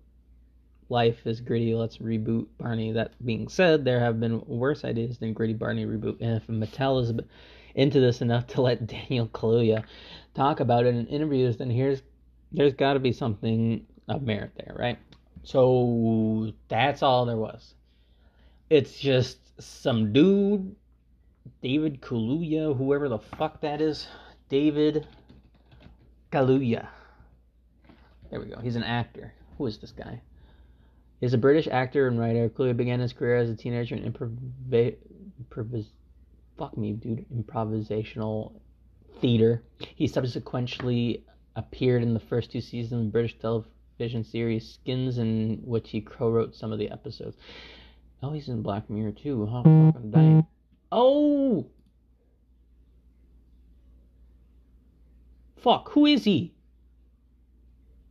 life 0.89 1.25
is 1.25 1.41
gritty. 1.41 1.75
Let's 1.75 1.99
reboot 1.99 2.47
Barney. 2.57 2.91
That 2.91 3.13
being 3.23 3.47
said, 3.47 3.85
there 3.85 3.99
have 3.99 4.19
been 4.19 4.43
worse 4.47 4.83
ideas 4.83 5.19
than 5.19 5.33
gritty 5.33 5.53
Barney 5.53 5.85
reboot, 5.85 6.17
and 6.21 6.37
if 6.37 6.47
Mattel 6.47 7.01
is 7.03 7.13
into 7.75 7.99
this 7.99 8.21
enough 8.21 8.47
to 8.47 8.61
let 8.61 8.87
Daniel 9.09 9.27
Kaluuya 9.27 9.83
talk 10.33 10.59
about 10.59 10.85
it 10.85 10.95
in 10.95 11.05
interviews, 11.07 11.57
then 11.57 11.69
here's 11.69 12.01
there's 12.51 12.73
got 12.73 12.93
to 12.93 12.99
be 12.99 13.13
something 13.13 13.85
of 14.09 14.23
merit 14.23 14.51
there, 14.57 14.75
right? 14.77 14.97
So 15.43 16.51
that's 16.67 17.01
all 17.01 17.25
there 17.25 17.37
was. 17.37 17.75
It's 18.69 18.99
just 18.99 19.37
some 19.61 20.11
dude 20.11 20.75
David 21.61 22.01
Kaluuya, 22.01 22.75
whoever 22.75 23.09
the 23.09 23.19
fuck 23.19 23.61
that 23.61 23.81
is. 23.81 24.07
David 24.49 25.07
Kaluuya. 26.31 26.87
There 28.29 28.39
we 28.39 28.47
go. 28.47 28.59
He's 28.59 28.75
an 28.75 28.83
actor. 28.83 29.33
Who 29.57 29.65
is 29.67 29.77
this 29.77 29.91
guy? 29.91 30.21
He's 31.19 31.33
a 31.33 31.37
British 31.37 31.67
actor 31.67 32.07
and 32.07 32.19
writer. 32.19 32.49
Kaluuya 32.49 32.75
began 32.75 32.99
his 32.99 33.13
career 33.13 33.37
as 33.37 33.49
a 33.49 33.55
teenager 33.55 33.95
in 33.95 34.11
improv. 34.11 34.35
improvis 34.71 35.87
fuck 36.57 36.77
me, 36.77 36.93
dude. 36.93 37.25
Improvisational 37.29 38.53
theater. 39.19 39.63
He 39.95 40.07
subsequently 40.07 41.23
appeared 41.55 42.03
in 42.03 42.13
the 42.13 42.19
first 42.19 42.51
two 42.51 42.61
seasons 42.61 43.07
of 43.07 43.11
British 43.11 43.37
television 43.39 44.23
series 44.23 44.73
Skins, 44.73 45.17
in 45.17 45.61
which 45.63 45.89
he 45.89 46.01
co-wrote 46.01 46.55
some 46.55 46.71
of 46.71 46.79
the 46.79 46.89
episodes. 46.89 47.37
Oh, 48.23 48.31
he's 48.31 48.49
in 48.49 48.61
Black 48.61 48.89
Mirror 48.89 49.13
too. 49.13 49.45
Huh? 49.45 49.63
Fucking 49.63 50.11
dying. 50.11 50.47
Oh! 50.91 51.67
Fuck, 55.57 55.89
who 55.91 56.05
is 56.05 56.23
he? 56.23 56.53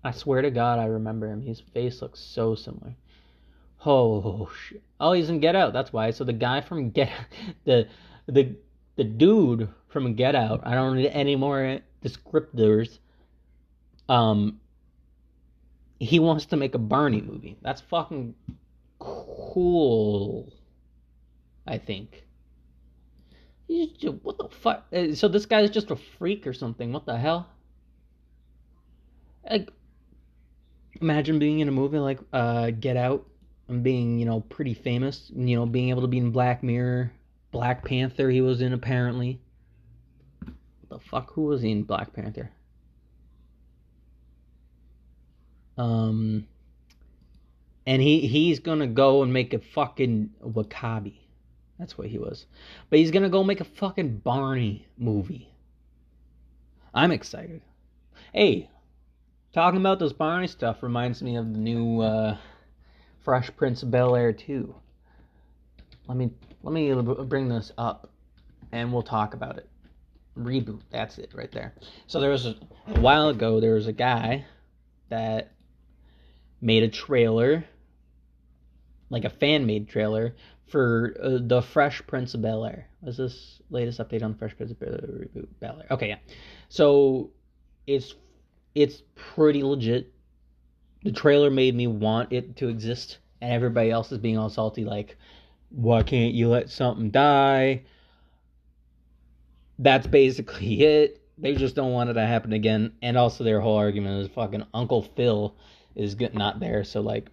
I 0.03 0.13
swear 0.13 0.43
to 0.43 0.51
God, 0.51 0.79
I 0.79 0.87
remember 0.87 1.31
him. 1.31 1.43
His 1.43 1.61
face 1.61 2.01
looks 2.01 2.21
so 2.21 2.55
similar. 2.55 2.95
Oh 3.85 4.51
shit! 4.67 4.83
Oh, 4.99 5.13
he's 5.13 5.31
in 5.31 5.41
Get 5.41 5.57
Out. 5.57 5.73
That's 5.73 5.93
why. 5.93 6.11
So 6.11 6.25
the 6.25 6.33
guy 6.33 6.61
from 6.61 6.91
Get, 6.91 7.11
the 7.65 7.89
the 8.27 8.57
the 8.97 9.05
dude 9.05 9.69
from 9.89 10.15
Get 10.15 10.35
Out. 10.35 10.61
I 10.65 10.75
don't 10.75 10.97
need 10.97 11.09
any 11.09 11.37
more 11.37 11.81
descriptors. 12.05 12.99
Um, 14.09 14.61
he 15.99 16.19
wants 16.19 16.47
to 16.47 16.57
make 16.57 16.75
a 16.75 16.79
Barney 16.79 17.21
movie. 17.21 17.57
That's 17.63 17.81
fucking 17.83 18.35
cool. 18.99 20.53
I 21.67 21.79
think. 21.79 22.25
Just, 23.71 24.15
what 24.23 24.37
the 24.37 24.49
fuck? 24.49 24.87
Uh, 24.93 25.15
so 25.15 25.29
this 25.29 25.47
guy's 25.47 25.71
just 25.71 25.93
a 25.93 25.97
freak 25.97 26.47
or 26.47 26.53
something. 26.53 26.93
What 26.93 27.07
the 27.07 27.17
hell? 27.17 27.49
Like, 29.49 29.71
imagine 31.00 31.39
being 31.39 31.61
in 31.61 31.69
a 31.69 31.73
movie 31.73 31.99
like 31.99 32.19
uh, 32.33 32.71
Get 32.71 32.97
Out 32.97 33.27
and 33.69 33.85
being, 33.85 34.19
you 34.19 34.27
know, 34.27 34.41
pretty 34.41 34.75
famous. 34.75 35.31
You 35.35 35.57
know, 35.57 35.67
being 35.67 35.91
able 35.91 36.03
to 36.03 36.09
be 36.09 36.19
in 36.19 36.33
Black 36.33 36.65
Mirror, 36.65 37.12
Black 37.53 37.85
Panther. 37.85 38.29
He 38.29 38.41
was 38.41 38.61
in 38.61 38.73
apparently. 38.73 39.41
What 40.41 41.00
the 41.00 41.09
fuck? 41.09 41.33
Who 41.35 41.43
was 41.43 41.62
in 41.62 41.85
Black 41.85 42.12
Panther? 42.12 42.50
Um, 45.79 46.47
and 47.87 48.03
he 48.03 48.27
he's 48.27 48.59
gonna 48.59 48.89
go 48.89 49.23
and 49.23 49.33
make 49.33 49.55
a 49.55 49.61
fucking 49.61 50.31
W'Kabi. 50.45 51.20
That's 51.81 51.97
what 51.97 52.09
he 52.09 52.19
was. 52.19 52.45
But 52.91 52.99
he's 52.99 53.11
gonna 53.11 53.31
go 53.31 53.43
make 53.43 53.63
a 53.63 53.65
fucking 53.65 54.19
Barney 54.19 54.87
movie. 54.99 55.49
I'm 56.93 57.11
excited. 57.11 57.63
Hey, 58.35 58.69
talking 59.55 59.81
about 59.81 59.99
this 59.99 60.13
Barney 60.13 60.47
stuff 60.47 60.83
reminds 60.83 61.23
me 61.23 61.37
of 61.37 61.51
the 61.55 61.59
new 61.59 62.03
uh, 62.03 62.37
Fresh 63.25 63.51
Prince 63.57 63.83
of 63.83 63.91
Bel 63.91 64.15
Air 64.15 64.35
2. 64.35 64.75
Let 66.07 66.19
me 66.19 66.31
let 66.63 66.75
me 66.75 66.93
bring 67.25 67.49
this 67.49 67.73
up, 67.79 68.11
and 68.73 68.93
we'll 68.93 69.03
talk 69.03 69.33
about 69.33 69.57
it. 69.57 69.69
Reboot. 70.39 70.83
That's 70.91 71.17
it 71.17 71.31
right 71.35 71.51
there. 71.51 71.75
So 72.07 72.21
there 72.21 72.31
was 72.31 72.45
a, 72.45 72.57
a 72.89 73.01
while 73.01 73.31
ago. 73.31 73.59
There 73.59 73.75
was 73.75 73.87
a 73.87 73.93
guy 73.93 74.45
that 75.09 75.53
made 76.61 76.83
a 76.83 76.89
trailer, 76.89 77.65
like 79.09 79.25
a 79.25 79.31
fan 79.31 79.65
made 79.65 79.89
trailer 79.89 80.35
for 80.71 81.17
uh, 81.23 81.39
the 81.41 81.62
Fresh 81.62 82.07
Prince 82.07 82.35
of 82.35 82.43
Bel 82.43 82.65
Air. 82.65 82.87
Was 83.03 83.17
this 83.17 83.61
latest 83.71 83.99
update 83.99 84.23
on 84.23 84.33
the 84.33 84.39
Fresh 84.39 84.57
Prince 84.57 84.71
of 84.71 84.81
Bel 85.61 85.81
Air? 85.81 85.87
Okay, 85.91 86.09
yeah. 86.09 86.19
So 86.69 87.31
it's 87.87 88.15
it's 88.75 89.03
pretty 89.15 89.62
legit. 89.62 90.12
The 91.03 91.12
trailer 91.12 91.50
made 91.50 91.75
me 91.75 91.87
want 91.87 92.33
it 92.33 92.57
to 92.57 92.69
exist, 92.69 93.19
and 93.41 93.53
everybody 93.53 93.91
else 93.91 94.12
is 94.12 94.19
being 94.19 94.39
all 94.39 94.50
salty, 94.50 94.85
like, 94.85 95.17
why 95.71 96.03
can't 96.03 96.35
you 96.35 96.49
let 96.49 96.71
something 96.71 97.11
die? 97.11 97.85
That's 99.79 100.07
basically 100.07 100.83
it. 100.83 101.23
They 101.39 101.55
just 101.55 101.75
don't 101.75 101.93
want 101.93 102.11
it 102.11 102.15
to 102.15 102.27
happen 102.27 102.53
again. 102.53 102.93
And 103.00 103.17
also, 103.17 103.45
their 103.45 103.61
whole 103.61 103.77
argument 103.77 104.23
is 104.23 104.29
fucking 104.29 104.67
Uncle 104.75 105.03
Phil 105.03 105.57
is 105.95 106.17
not 106.35 106.61
there. 106.61 106.85
So, 106.85 107.00
like, 107.00 107.31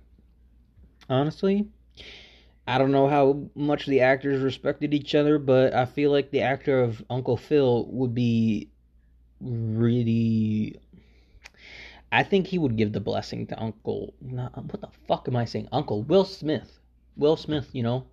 honestly, 1.10 1.68
I 2.68 2.78
don't 2.78 2.92
know 2.92 3.08
how 3.08 3.50
much 3.56 3.86
the 3.86 4.02
actors 4.02 4.44
respected 4.44 4.94
each 4.94 5.16
other, 5.16 5.40
but 5.40 5.74
I 5.74 5.86
feel 5.86 6.12
like 6.12 6.32
the 6.32 6.42
actor 6.42 6.82
of 6.82 7.02
Uncle 7.10 7.38
Phil 7.38 7.86
would 7.86 8.14
be 8.14 8.70
really. 9.40 10.78
I 12.12 12.24
think 12.24 12.48
he 12.48 12.58
would 12.58 12.76
give 12.76 12.92
the 12.92 13.00
blessing 13.00 13.48
to 13.48 13.60
Uncle. 13.62 14.14
What 14.20 14.82
the 14.82 14.90
fuck 15.08 15.28
am 15.30 15.38
I 15.38 15.46
saying? 15.46 15.70
Uncle 15.72 16.04
Will 16.04 16.26
Smith. 16.26 16.80
Will 17.16 17.38
Smith, 17.38 17.70
you 17.72 17.84
know, 17.84 18.06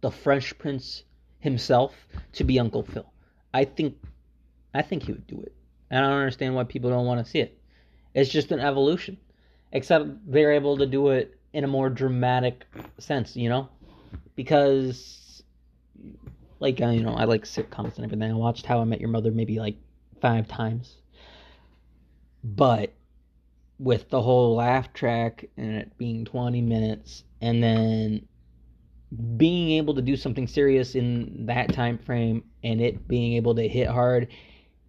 the 0.00 0.10
Fresh 0.10 0.56
Prince 0.58 1.04
himself, 1.40 1.94
to 2.32 2.44
be 2.44 2.58
Uncle 2.58 2.82
Phil. 2.82 3.10
I 3.52 3.64
think, 3.64 3.96
I 4.74 4.82
think 4.82 5.02
he 5.04 5.12
would 5.12 5.26
do 5.26 5.40
it. 5.42 5.54
And 5.90 6.04
I 6.04 6.08
don't 6.08 6.18
understand 6.18 6.54
why 6.54 6.64
people 6.64 6.90
don't 6.90 7.06
want 7.06 7.24
to 7.24 7.30
see 7.30 7.40
it. 7.40 7.58
It's 8.14 8.30
just 8.30 8.52
an 8.52 8.60
evolution, 8.60 9.18
except 9.72 10.30
they're 10.30 10.52
able 10.52 10.78
to 10.78 10.86
do 10.86 11.08
it 11.08 11.38
in 11.52 11.64
a 11.64 11.68
more 11.68 11.88
dramatic 11.88 12.66
sense, 12.98 13.36
you 13.36 13.48
know, 13.48 13.68
because, 14.36 15.42
like, 16.60 16.80
you 16.80 17.02
know, 17.02 17.14
I 17.14 17.24
like 17.24 17.44
sitcoms 17.44 17.96
and 17.96 18.04
everything. 18.04 18.30
I 18.30 18.34
watched 18.34 18.66
How 18.66 18.80
I 18.80 18.84
Met 18.84 19.00
Your 19.00 19.10
Mother 19.10 19.30
maybe 19.30 19.58
like 19.58 19.76
five 20.20 20.48
times, 20.48 20.96
but 22.42 22.92
with 23.78 24.08
the 24.10 24.20
whole 24.20 24.56
laugh 24.56 24.92
track 24.92 25.44
and 25.56 25.76
it 25.76 25.96
being 25.98 26.24
20 26.24 26.60
minutes 26.62 27.24
and 27.40 27.62
then 27.62 28.26
being 29.36 29.70
able 29.78 29.94
to 29.94 30.02
do 30.02 30.16
something 30.16 30.46
serious 30.46 30.94
in 30.94 31.46
that 31.46 31.72
time 31.72 31.96
frame 31.98 32.44
and 32.62 32.80
it 32.80 33.06
being 33.08 33.34
able 33.34 33.54
to 33.54 33.66
hit 33.66 33.88
hard 33.88 34.28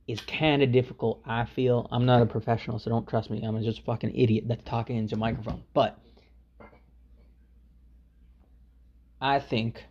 is 0.07 0.19
kind 0.21 0.63
of 0.63 0.71
difficult 0.71 1.21
i 1.25 1.45
feel. 1.45 1.87
I'm 1.91 2.05
not 2.05 2.21
a 2.21 2.25
professional 2.25 2.79
so 2.79 2.89
don't 2.89 3.07
trust 3.07 3.29
me. 3.29 3.43
I'm 3.43 3.61
just 3.63 3.79
a 3.79 3.83
fucking 3.83 4.15
idiot 4.15 4.45
that's 4.47 4.63
talking 4.65 4.97
into 4.97 5.15
a 5.15 5.17
microphone. 5.17 5.63
But 5.73 5.99
i 9.21 9.39
think 9.39 9.83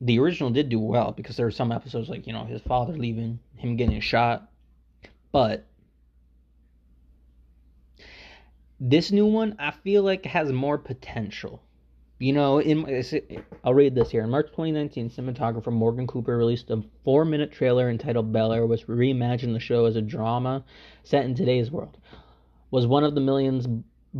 the 0.00 0.18
original 0.18 0.50
did 0.50 0.68
do 0.68 0.78
well 0.78 1.12
because 1.12 1.36
there 1.36 1.46
were 1.46 1.50
some 1.50 1.72
episodes 1.72 2.08
like 2.08 2.26
you 2.26 2.32
know 2.32 2.44
his 2.44 2.60
father 2.62 2.94
leaving 2.94 3.38
him 3.56 3.76
getting 3.76 4.00
shot 4.00 4.50
but 5.32 5.66
this 8.80 9.10
new 9.10 9.26
one, 9.26 9.56
I 9.58 9.70
feel 9.70 10.02
like 10.02 10.26
has 10.26 10.52
more 10.52 10.78
potential. 10.78 11.62
You 12.18 12.32
know, 12.32 12.60
in 12.60 12.86
I'll 13.62 13.74
read 13.74 13.94
this 13.94 14.10
here. 14.10 14.22
In 14.22 14.30
March 14.30 14.46
2019, 14.48 15.10
cinematographer 15.10 15.72
Morgan 15.72 16.06
Cooper 16.06 16.36
released 16.36 16.70
a 16.70 16.82
four-minute 17.04 17.52
trailer 17.52 17.90
entitled 17.90 18.32
Bel 18.32 18.52
Air, 18.52 18.66
which 18.66 18.86
reimagined 18.86 19.52
the 19.52 19.60
show 19.60 19.84
as 19.84 19.96
a 19.96 20.02
drama 20.02 20.64
set 21.04 21.24
in 21.24 21.34
today's 21.34 21.70
world. 21.70 21.96
Was 22.70 22.86
one 22.86 23.04
of 23.04 23.14
the 23.14 23.20
millions 23.20 23.66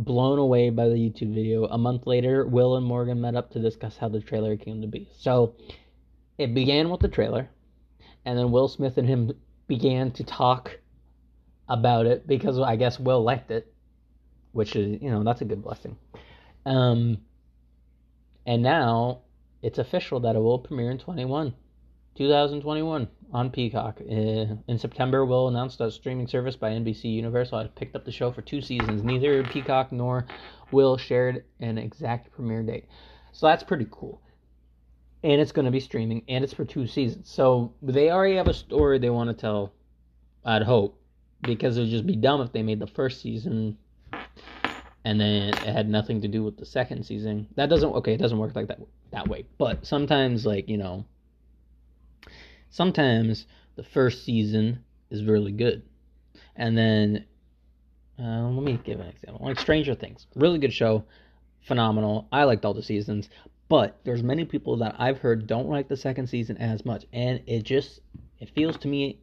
blown 0.03 0.39
away 0.39 0.69
by 0.69 0.87
the 0.87 0.95
YouTube 0.95 1.33
video. 1.33 1.65
A 1.65 1.77
month 1.77 2.07
later, 2.07 2.45
Will 2.47 2.77
and 2.77 2.85
Morgan 2.85 3.19
met 3.19 3.35
up 3.35 3.51
to 3.51 3.59
discuss 3.59 3.97
how 3.97 4.07
the 4.07 4.21
trailer 4.21 4.55
came 4.55 4.81
to 4.81 4.87
be. 4.87 5.09
So, 5.17 5.55
it 6.37 6.53
began 6.53 6.89
with 6.89 7.01
the 7.01 7.07
trailer, 7.07 7.49
and 8.23 8.37
then 8.37 8.51
Will 8.51 8.67
Smith 8.67 8.97
and 8.97 9.07
him 9.07 9.31
began 9.67 10.11
to 10.11 10.23
talk 10.23 10.79
about 11.67 12.05
it 12.05 12.25
because 12.25 12.59
I 12.59 12.75
guess 12.75 12.99
Will 12.99 13.23
liked 13.23 13.51
it 13.51 13.73
which 14.57 14.75
is 14.75 14.99
you 15.01 15.11
know 15.11 15.23
that's 15.23 15.41
a 15.41 15.45
good 15.45 15.63
blessing. 15.63 15.95
Um, 16.65 17.19
and 18.45 18.63
now 18.63 19.19
it's 19.61 19.77
official 19.77 20.19
that 20.21 20.35
it 20.35 20.39
will 20.39 20.57
premiere 20.57 20.89
in 20.89 20.97
21, 20.97 21.53
2021 22.17 23.07
on 23.31 23.49
Peacock. 23.51 24.01
Uh, 24.01 24.55
in 24.67 24.79
September, 24.79 25.23
we'll 25.23 25.49
announce 25.49 25.79
a 25.79 25.91
streaming 25.91 26.27
service 26.27 26.55
by 26.55 26.71
NBC 26.71 27.05
Universal 27.13 27.59
has 27.59 27.67
picked 27.75 27.95
up 27.95 28.05
the 28.05 28.11
show 28.11 28.31
for 28.31 28.41
two 28.41 28.59
seasons. 28.59 29.03
Neither 29.03 29.43
Peacock 29.43 29.91
nor 29.91 30.25
Will 30.71 30.97
shared 30.97 31.43
an 31.59 31.77
exact 31.77 32.31
premiere 32.31 32.63
date, 32.63 32.85
so 33.31 33.45
that's 33.45 33.63
pretty 33.63 33.87
cool. 33.91 34.19
And 35.23 35.39
it's 35.39 35.51
going 35.51 35.65
to 35.65 35.71
be 35.71 35.79
streaming, 35.79 36.23
and 36.27 36.43
it's 36.43 36.53
for 36.53 36.65
two 36.65 36.87
seasons. 36.87 37.29
So 37.29 37.73
they 37.81 38.09
already 38.09 38.35
have 38.35 38.47
a 38.47 38.53
story 38.53 38.97
they 38.97 39.09
want 39.09 39.29
to 39.29 39.35
tell. 39.35 39.73
I'd 40.43 40.63
hope, 40.63 40.99
because 41.41 41.77
it 41.77 41.81
would 41.81 41.89
just 41.89 42.07
be 42.07 42.15
dumb 42.15 42.41
if 42.41 42.51
they 42.51 42.63
made 42.63 42.79
the 42.79 42.87
first 42.87 43.21
season 43.21 43.77
and 45.07 45.21
then 45.21 45.49
it 45.49 45.55
had 45.59 45.87
nothing 45.89 46.21
to 46.21 46.27
do 46.27 46.43
with 46.43 46.57
the 46.57 46.65
second 46.65 47.05
season. 47.05 47.47
That 47.55 47.69
doesn't 47.69 47.89
okay, 47.89 48.13
it 48.13 48.17
doesn't 48.17 48.37
work 48.37 48.55
like 48.55 48.67
that 48.67 48.79
that 49.11 49.27
way. 49.27 49.45
But 49.57 49.85
sometimes 49.85 50.45
like, 50.45 50.67
you 50.67 50.77
know, 50.77 51.05
sometimes 52.69 53.45
the 53.75 53.83
first 53.83 54.23
season 54.25 54.83
is 55.09 55.23
really 55.23 55.51
good. 55.51 55.83
And 56.55 56.77
then 56.77 57.25
uh, 58.19 58.49
let 58.49 58.63
me 58.63 58.79
give 58.83 58.99
an 58.99 59.07
example. 59.07 59.45
Like 59.45 59.59
Stranger 59.59 59.95
Things, 59.95 60.27
really 60.35 60.59
good 60.59 60.73
show, 60.73 61.03
phenomenal. 61.61 62.27
I 62.31 62.43
liked 62.45 62.65
all 62.65 62.73
the 62.73 62.81
seasons, 62.83 63.29
but 63.69 63.99
there's 64.03 64.23
many 64.23 64.45
people 64.45 64.77
that 64.77 64.95
I've 64.97 65.19
heard 65.19 65.47
don't 65.47 65.69
like 65.69 65.87
the 65.87 65.97
second 65.97 66.27
season 66.27 66.57
as 66.57 66.85
much, 66.85 67.05
and 67.13 67.41
it 67.45 67.63
just 67.63 67.99
it 68.39 68.49
feels 68.55 68.77
to 68.77 68.87
me 68.87 69.19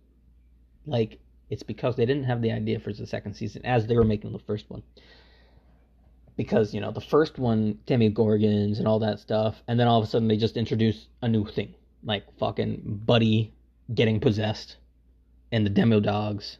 like 0.87 1.19
it's 1.51 1.63
because 1.63 1.97
they 1.97 2.07
didn't 2.07 2.25
have 2.25 2.43
the 2.43 2.53
idea 2.53 2.79
for 2.79 2.93
the 2.93 3.07
second 3.07 3.35
season 3.35 3.65
as 3.65 3.87
they 3.87 3.97
were 3.97 4.05
making 4.05 4.33
the 4.33 4.39
first 4.39 4.69
one 4.69 4.83
because 6.37 6.75
you 6.75 6.81
know 6.81 6.91
the 6.91 7.01
first 7.01 7.39
one 7.39 7.79
Demogorgons 7.87 8.79
and 8.79 8.89
all 8.89 8.99
that 8.99 9.21
stuff 9.21 9.63
and 9.69 9.79
then 9.79 9.87
all 9.87 9.99
of 9.99 10.05
a 10.05 10.11
sudden 10.11 10.29
they 10.29 10.37
just 10.37 10.57
introduce 10.57 11.07
a 11.23 11.29
new 11.29 11.47
thing 11.47 11.75
like 12.05 12.25
fucking 12.39 13.01
buddy 13.05 13.53
getting 13.95 14.21
possessed 14.21 14.77
and 15.53 15.65
the 15.65 15.71
demo 15.71 16.01
dogs 16.01 16.59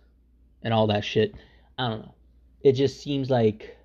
and 0.63 0.73
all 0.73 0.87
that 0.87 1.05
shit. 1.05 1.35
I 1.79 1.89
don't 1.89 2.01
know. 2.01 2.15
It 2.63 2.73
just 2.73 3.03
seems 3.03 3.31
like 3.31 3.77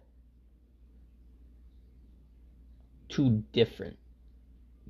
too 3.10 3.43
different. 3.52 3.98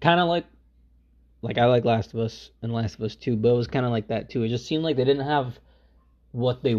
Kind 0.02 0.20
of 0.20 0.28
like 0.28 0.46
like 1.42 1.58
i 1.58 1.66
like 1.66 1.86
last 1.86 2.14
of 2.14 2.20
us 2.20 2.52
and 2.62 2.74
last 2.74 2.96
of 2.96 3.02
us 3.02 3.16
2 3.16 3.38
but 3.38 3.48
it 3.48 3.56
was 3.56 3.68
kind 3.68 3.86
of 3.86 3.92
like 3.92 4.08
that 4.08 4.30
too. 4.30 4.44
It 4.44 4.50
just 4.50 4.68
seemed 4.68 4.84
like 4.84 4.98
they 4.98 5.06
didn't 5.06 5.26
have 5.26 5.58
what 6.32 6.62
they 6.64 6.74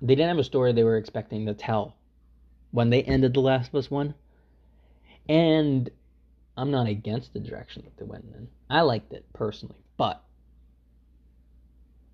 they 0.00 0.14
didn't 0.14 0.28
have 0.28 0.38
a 0.38 0.44
story 0.44 0.72
they 0.72 0.84
were 0.84 0.96
expecting 0.96 1.46
to 1.46 1.54
tell 1.54 1.96
when 2.70 2.90
they 2.90 3.02
ended 3.02 3.34
The 3.34 3.40
Last 3.40 3.68
of 3.68 3.76
Us 3.76 3.90
1. 3.90 4.14
And 5.28 5.90
I'm 6.58 6.70
not 6.70 6.88
against 6.88 7.32
the 7.32 7.40
direction 7.40 7.82
that 7.84 7.96
they 7.96 8.04
went 8.04 8.24
in. 8.34 8.48
I 8.68 8.80
liked 8.80 9.12
it 9.12 9.24
personally, 9.32 9.76
but 9.96 10.22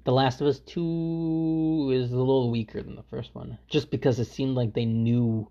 The 0.05 0.13
Last 0.13 0.41
of 0.41 0.47
Us 0.47 0.61
2 0.61 1.91
is 1.95 2.13
a 2.13 2.17
little 2.17 2.51
weaker 2.51 2.83
than 2.83 2.95
the 2.95 3.03
first 3.05 3.35
one 3.35 3.59
just 3.69 3.91
because 3.91 4.21
it 4.21 4.27
seemed 4.27 4.55
like 4.55 4.75
they 4.75 4.85
knew 4.85 5.49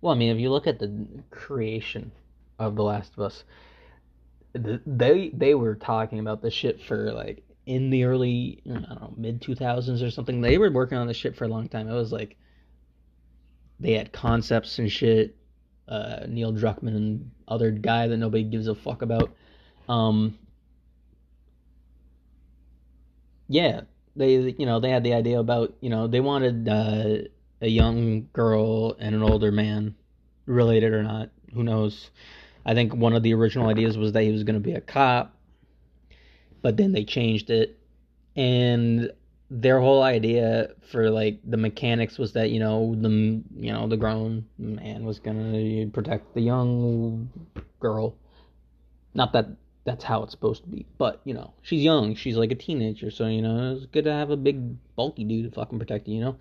well, 0.00 0.14
I 0.14 0.16
mean, 0.16 0.34
if 0.34 0.40
you 0.40 0.50
look 0.50 0.66
at 0.66 0.78
the 0.78 1.06
creation 1.30 2.10
of 2.58 2.74
The 2.74 2.82
Last 2.82 3.12
of 3.14 3.20
Us, 3.20 3.44
they 4.54 5.30
they 5.32 5.54
were 5.54 5.76
talking 5.76 6.18
about 6.18 6.42
the 6.42 6.50
shit 6.50 6.82
for 6.82 7.12
like 7.12 7.44
in 7.66 7.90
the 7.90 8.04
early 8.04 8.62
I 8.66 8.72
don't 8.72 8.82
know 8.82 9.14
mid 9.16 9.40
2000s 9.40 10.04
or 10.04 10.10
something. 10.10 10.40
They 10.40 10.58
were 10.58 10.72
working 10.72 10.98
on 10.98 11.06
the 11.06 11.14
shit 11.14 11.36
for 11.36 11.44
a 11.44 11.48
long 11.48 11.68
time. 11.68 11.88
It 11.88 11.94
was 11.94 12.12
like 12.12 12.36
they 13.78 13.92
had 13.92 14.12
concepts 14.12 14.78
and 14.78 14.90
shit. 14.90 15.36
Uh, 15.90 16.24
Neil 16.28 16.52
Druckmann 16.52 16.94
and 16.94 17.30
other 17.48 17.72
guy 17.72 18.06
that 18.06 18.16
nobody 18.16 18.44
gives 18.44 18.68
a 18.68 18.76
fuck 18.76 19.02
about. 19.02 19.34
Um, 19.88 20.38
yeah, 23.48 23.80
they 24.14 24.54
you 24.56 24.66
know 24.66 24.78
they 24.78 24.90
had 24.90 25.02
the 25.02 25.14
idea 25.14 25.40
about 25.40 25.74
you 25.80 25.90
know 25.90 26.06
they 26.06 26.20
wanted 26.20 26.68
uh, 26.68 27.28
a 27.60 27.68
young 27.68 28.28
girl 28.32 28.96
and 29.00 29.16
an 29.16 29.22
older 29.22 29.50
man, 29.50 29.96
related 30.46 30.92
or 30.92 31.02
not, 31.02 31.30
who 31.52 31.64
knows. 31.64 32.10
I 32.64 32.74
think 32.74 32.94
one 32.94 33.14
of 33.14 33.22
the 33.22 33.34
original 33.34 33.68
ideas 33.68 33.98
was 33.98 34.12
that 34.12 34.22
he 34.22 34.30
was 34.30 34.44
going 34.44 34.54
to 34.54 34.60
be 34.60 34.74
a 34.74 34.80
cop, 34.80 35.34
but 36.62 36.76
then 36.76 36.92
they 36.92 37.04
changed 37.04 37.50
it, 37.50 37.78
and 38.36 39.10
their 39.50 39.80
whole 39.80 40.02
idea 40.02 40.70
for 40.80 41.10
like 41.10 41.40
the 41.44 41.56
mechanics 41.56 42.18
was 42.18 42.32
that 42.34 42.50
you 42.50 42.60
know 42.60 42.94
the 42.94 43.08
you 43.56 43.72
know 43.72 43.88
the 43.88 43.96
grown 43.96 44.46
man 44.58 45.04
was 45.04 45.18
gonna 45.18 45.86
protect 45.88 46.34
the 46.34 46.40
young 46.40 47.28
girl. 47.80 48.14
Not 49.12 49.32
that 49.32 49.48
that's 49.84 50.04
how 50.04 50.22
it's 50.22 50.30
supposed 50.30 50.62
to 50.62 50.68
be, 50.68 50.86
but 50.98 51.20
you 51.24 51.34
know 51.34 51.52
she's 51.62 51.82
young, 51.82 52.14
she's 52.14 52.36
like 52.36 52.52
a 52.52 52.54
teenager, 52.54 53.10
so 53.10 53.26
you 53.26 53.42
know 53.42 53.74
it's 53.74 53.86
good 53.86 54.04
to 54.04 54.12
have 54.12 54.30
a 54.30 54.36
big 54.36 54.76
bulky 54.94 55.24
dude 55.24 55.46
to 55.46 55.50
fucking 55.50 55.80
protect 55.80 56.06
you. 56.06 56.14
You 56.14 56.20
know, 56.20 56.36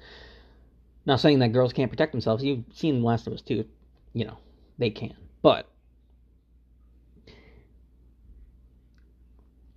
not 1.07 1.19
saying 1.19 1.39
that 1.39 1.51
girls 1.51 1.73
can't 1.73 1.89
protect 1.89 2.11
themselves. 2.11 2.43
You've 2.43 2.65
seen 2.73 3.01
Last 3.01 3.25
of 3.25 3.33
Us 3.33 3.41
too, 3.41 3.65
you 4.13 4.25
know 4.25 4.37
they 4.77 4.91
can, 4.91 5.15
but 5.41 5.67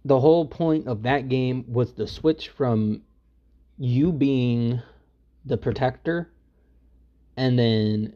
the 0.04 0.20
whole 0.20 0.44
point 0.46 0.86
of 0.86 1.04
that 1.04 1.30
game 1.30 1.64
was 1.66 1.94
the 1.94 2.06
switch 2.06 2.50
from 2.50 3.00
you 3.82 4.12
being 4.12 4.80
the 5.44 5.56
protector 5.56 6.30
and 7.36 7.58
then 7.58 8.14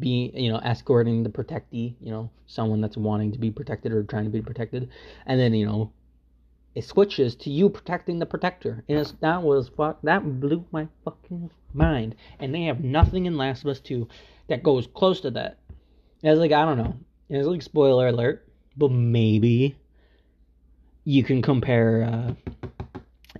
being 0.00 0.36
you 0.36 0.50
know 0.50 0.58
escorting 0.58 1.22
the 1.22 1.28
protectee 1.28 1.94
you 2.00 2.10
know 2.10 2.28
someone 2.46 2.80
that's 2.80 2.96
wanting 2.96 3.30
to 3.30 3.38
be 3.38 3.48
protected 3.48 3.92
or 3.92 4.02
trying 4.02 4.24
to 4.24 4.30
be 4.30 4.42
protected. 4.42 4.90
And 5.26 5.38
then 5.38 5.54
you 5.54 5.66
know 5.66 5.92
it 6.74 6.82
switches 6.84 7.36
to 7.36 7.50
you 7.50 7.70
protecting 7.70 8.18
the 8.18 8.26
protector. 8.26 8.82
And 8.88 9.06
that 9.20 9.42
was 9.42 9.68
fuck 9.68 10.02
that 10.02 10.40
blew 10.40 10.64
my 10.72 10.88
fucking 11.04 11.48
mind. 11.72 12.16
And 12.40 12.52
they 12.52 12.64
have 12.64 12.82
nothing 12.82 13.26
in 13.26 13.36
last 13.36 13.62
of 13.62 13.68
us 13.68 13.78
2 13.78 14.08
that 14.48 14.64
goes 14.64 14.88
close 14.88 15.20
to 15.20 15.30
that. 15.30 15.60
It's 16.24 16.40
like 16.40 16.50
i 16.50 16.64
don't 16.64 16.78
know. 16.78 16.96
It's 17.28 17.46
like 17.46 17.62
spoiler 17.62 18.08
alert 18.08 18.48
but 18.76 18.90
maybe 18.90 19.76
you 21.04 21.22
can 21.22 21.40
compare 21.40 22.02
uh, 22.02 22.83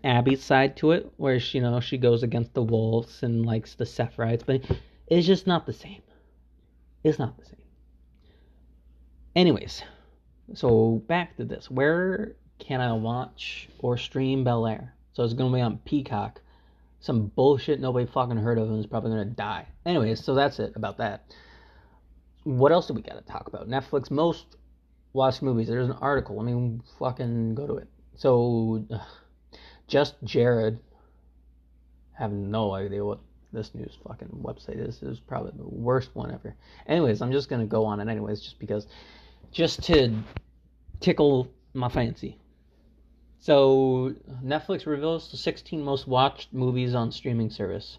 Abby's 0.05 0.45
side 0.45 0.77
to 0.77 0.93
it, 0.93 1.11
where 1.17 1.41
she, 1.41 1.59
you 1.59 1.65
know 1.65 1.81
she 1.81 1.97
goes 1.97 2.23
against 2.23 2.53
the 2.53 2.63
wolves 2.63 3.23
and 3.23 3.47
likes 3.47 3.75
the 3.75 3.85
Seraphites, 3.85 4.45
but 4.45 4.61
it's 5.07 5.27
just 5.27 5.47
not 5.47 5.65
the 5.65 5.73
same. 5.73 6.03
It's 7.03 7.19
not 7.19 7.39
the 7.39 7.47
same. 7.47 7.57
Anyways, 9.35 9.83
so 10.53 11.03
back 11.09 11.37
to 11.39 11.45
this. 11.45 11.71
Where 11.71 12.37
can 12.59 12.81
I 12.81 12.93
watch 12.93 13.69
or 13.79 13.97
stream 13.97 14.45
Bel 14.45 14.67
Air? 14.67 14.95
So 15.15 15.25
it's 15.25 15.35
gonna 15.35 15.55
be 15.55 15.61
on 15.61 15.79
Peacock. 15.79 16.41
Some 17.01 17.29
bullshit 17.29 17.81
nobody 17.81 18.07
fucking 18.07 18.37
heard 18.37 18.59
of 18.59 18.69
and 18.69 18.79
is 18.79 18.87
probably 18.87 19.11
gonna 19.11 19.25
die. 19.25 19.67
Anyways, 19.87 20.23
so 20.23 20.35
that's 20.35 20.61
it 20.61 20.75
about 20.77 20.99
that. 20.99 21.35
What 22.45 22.73
else 22.73 22.87
do 22.87 22.95
we 22.95 23.03
gotta 23.03 23.23
talk 23.23 23.49
about? 23.49 23.69
Netflix 23.69 24.11
most 24.11 24.57
watched 25.15 25.41
movies. 25.41 25.69
There's 25.69 25.89
an 25.89 25.97
article. 26.01 26.39
I 26.41 26.43
mean, 26.43 26.83
fucking 26.99 27.55
go 27.55 27.67
to 27.67 27.77
it. 27.77 27.89
So, 28.17 28.85
ugh, 28.91 29.01
just 29.87 30.15
Jared. 30.25 30.79
I 32.19 32.23
have 32.23 32.33
no 32.33 32.73
idea 32.75 33.05
what 33.05 33.19
this 33.53 33.75
news 33.75 33.97
fucking 34.07 34.29
website 34.43 34.87
is. 34.87 35.03
It 35.03 35.09
is 35.09 35.21
probably 35.21 35.53
the 35.57 35.69
worst 35.69 36.11
one 36.15 36.33
ever. 36.33 36.55
Anyways, 36.87 37.23
I'm 37.23 37.33
just 37.33 37.49
gonna 37.49 37.67
go 37.67 37.85
on 37.85 38.01
it 38.01 38.09
anyways, 38.09 38.41
just 38.41 38.59
because, 38.59 38.87
just 39.53 39.83
to 39.85 40.13
tickle 41.01 41.49
my 41.73 41.89
fancy. 41.89 42.39
So 43.39 44.15
Netflix 44.43 44.87
reveals 44.87 45.31
the 45.31 45.37
16 45.37 45.83
most 45.83 46.09
watched 46.09 46.53
movies 46.53 46.95
on 46.95 47.13
streaming 47.13 47.51
service. 47.51 47.99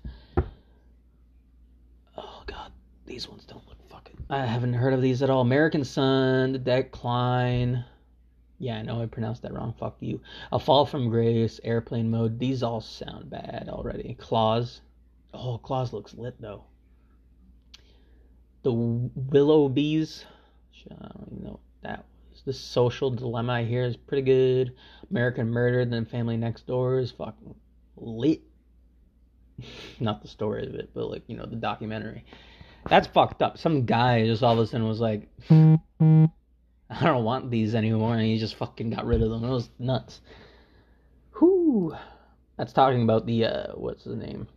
Oh 2.17 2.43
god, 2.47 2.71
these 3.05 3.29
ones 3.29 3.45
don't 3.45 3.67
look 3.67 3.77
fucking. 3.89 4.17
I 4.29 4.45
haven't 4.45 4.73
heard 4.73 4.93
of 4.93 5.01
these 5.01 5.21
at 5.21 5.29
all. 5.29 5.41
American 5.41 5.83
Son, 5.83 6.53
The 6.53 6.59
Decline. 6.59 7.85
Yeah, 8.57 8.77
I 8.77 8.81
know 8.83 9.01
I 9.01 9.05
pronounced 9.05 9.41
that 9.41 9.53
wrong. 9.53 9.73
Fuck 9.77 9.97
you. 9.99 10.21
A 10.51 10.59
Fall 10.59 10.85
from 10.85 11.09
Grace, 11.09 11.59
Airplane 11.63 12.09
Mode. 12.09 12.39
These 12.39 12.63
all 12.63 12.81
sound 12.81 13.29
bad 13.29 13.67
already. 13.69 14.15
Claws. 14.19 14.81
Oh, 15.33 15.57
Claws 15.57 15.91
looks 15.91 16.13
lit 16.13 16.39
though. 16.39 16.63
The 18.63 18.71
Willoughbys. 18.71 20.23
I 20.89 20.95
don't 20.95 21.27
even 21.31 21.43
know 21.43 21.51
what 21.51 21.59
that 21.81 22.05
was. 22.31 22.41
The 22.45 22.53
Social 22.53 23.09
Dilemma 23.09 23.53
I 23.53 23.63
hear 23.63 23.83
is 23.83 23.97
pretty 23.97 24.23
good. 24.23 24.73
American 25.09 25.49
Murder, 25.49 25.83
then 25.85 26.05
Family 26.05 26.37
Next 26.37 26.65
Door 26.65 26.99
is 26.99 27.11
fucking 27.11 27.55
lit. 27.97 28.41
Not 29.99 30.21
the 30.21 30.27
story 30.27 30.65
of 30.65 30.75
it, 30.75 30.91
but 30.93 31.09
like, 31.09 31.23
you 31.27 31.35
know, 31.35 31.45
the 31.45 31.55
documentary. 31.55 32.23
That's 32.89 33.07
fucked 33.07 33.41
up. 33.41 33.57
Some 33.57 33.85
guy 33.85 34.25
just 34.25 34.43
all 34.43 34.53
of 34.53 34.59
a 34.59 34.67
sudden 34.67 34.87
was 34.87 34.99
like, 34.99 35.27
I 36.89 37.03
don't 37.03 37.23
want 37.23 37.49
these 37.49 37.75
anymore, 37.75 38.13
and 38.13 38.23
he 38.23 38.37
just 38.37 38.55
fucking 38.55 38.91
got 38.91 39.05
rid 39.05 39.21
of 39.21 39.29
them. 39.29 39.43
It 39.43 39.49
was 39.49 39.69
nuts. 39.79 40.21
Whoo. 41.39 41.95
That's 42.57 42.73
talking 42.73 43.03
about 43.03 43.25
the, 43.25 43.45
uh, 43.45 43.67
what's 43.73 44.03
his 44.03 44.15
name? 44.15 44.47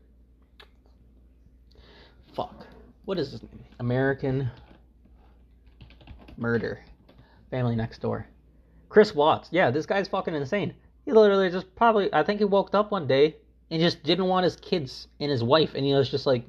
Fuck. 2.34 2.66
What 3.04 3.18
is 3.18 3.32
his 3.32 3.42
name? 3.42 3.64
American 3.80 4.50
Murder. 6.36 6.80
Family 7.50 7.74
Next 7.74 8.00
Door. 8.00 8.26
Chris 8.88 9.14
Watts. 9.14 9.48
Yeah, 9.50 9.70
this 9.70 9.86
guy's 9.86 10.08
fucking 10.08 10.34
insane. 10.34 10.74
He 11.04 11.12
literally 11.12 11.50
just 11.50 11.74
probably, 11.74 12.12
I 12.12 12.22
think 12.22 12.38
he 12.38 12.44
woke 12.44 12.74
up 12.74 12.90
one 12.90 13.06
day 13.06 13.36
and 13.70 13.80
just 13.80 14.02
didn't 14.02 14.26
want 14.26 14.44
his 14.44 14.56
kids 14.56 15.08
and 15.20 15.30
his 15.30 15.42
wife, 15.42 15.74
and 15.74 15.84
he 15.84 15.94
was 15.94 16.10
just 16.10 16.26
like, 16.26 16.44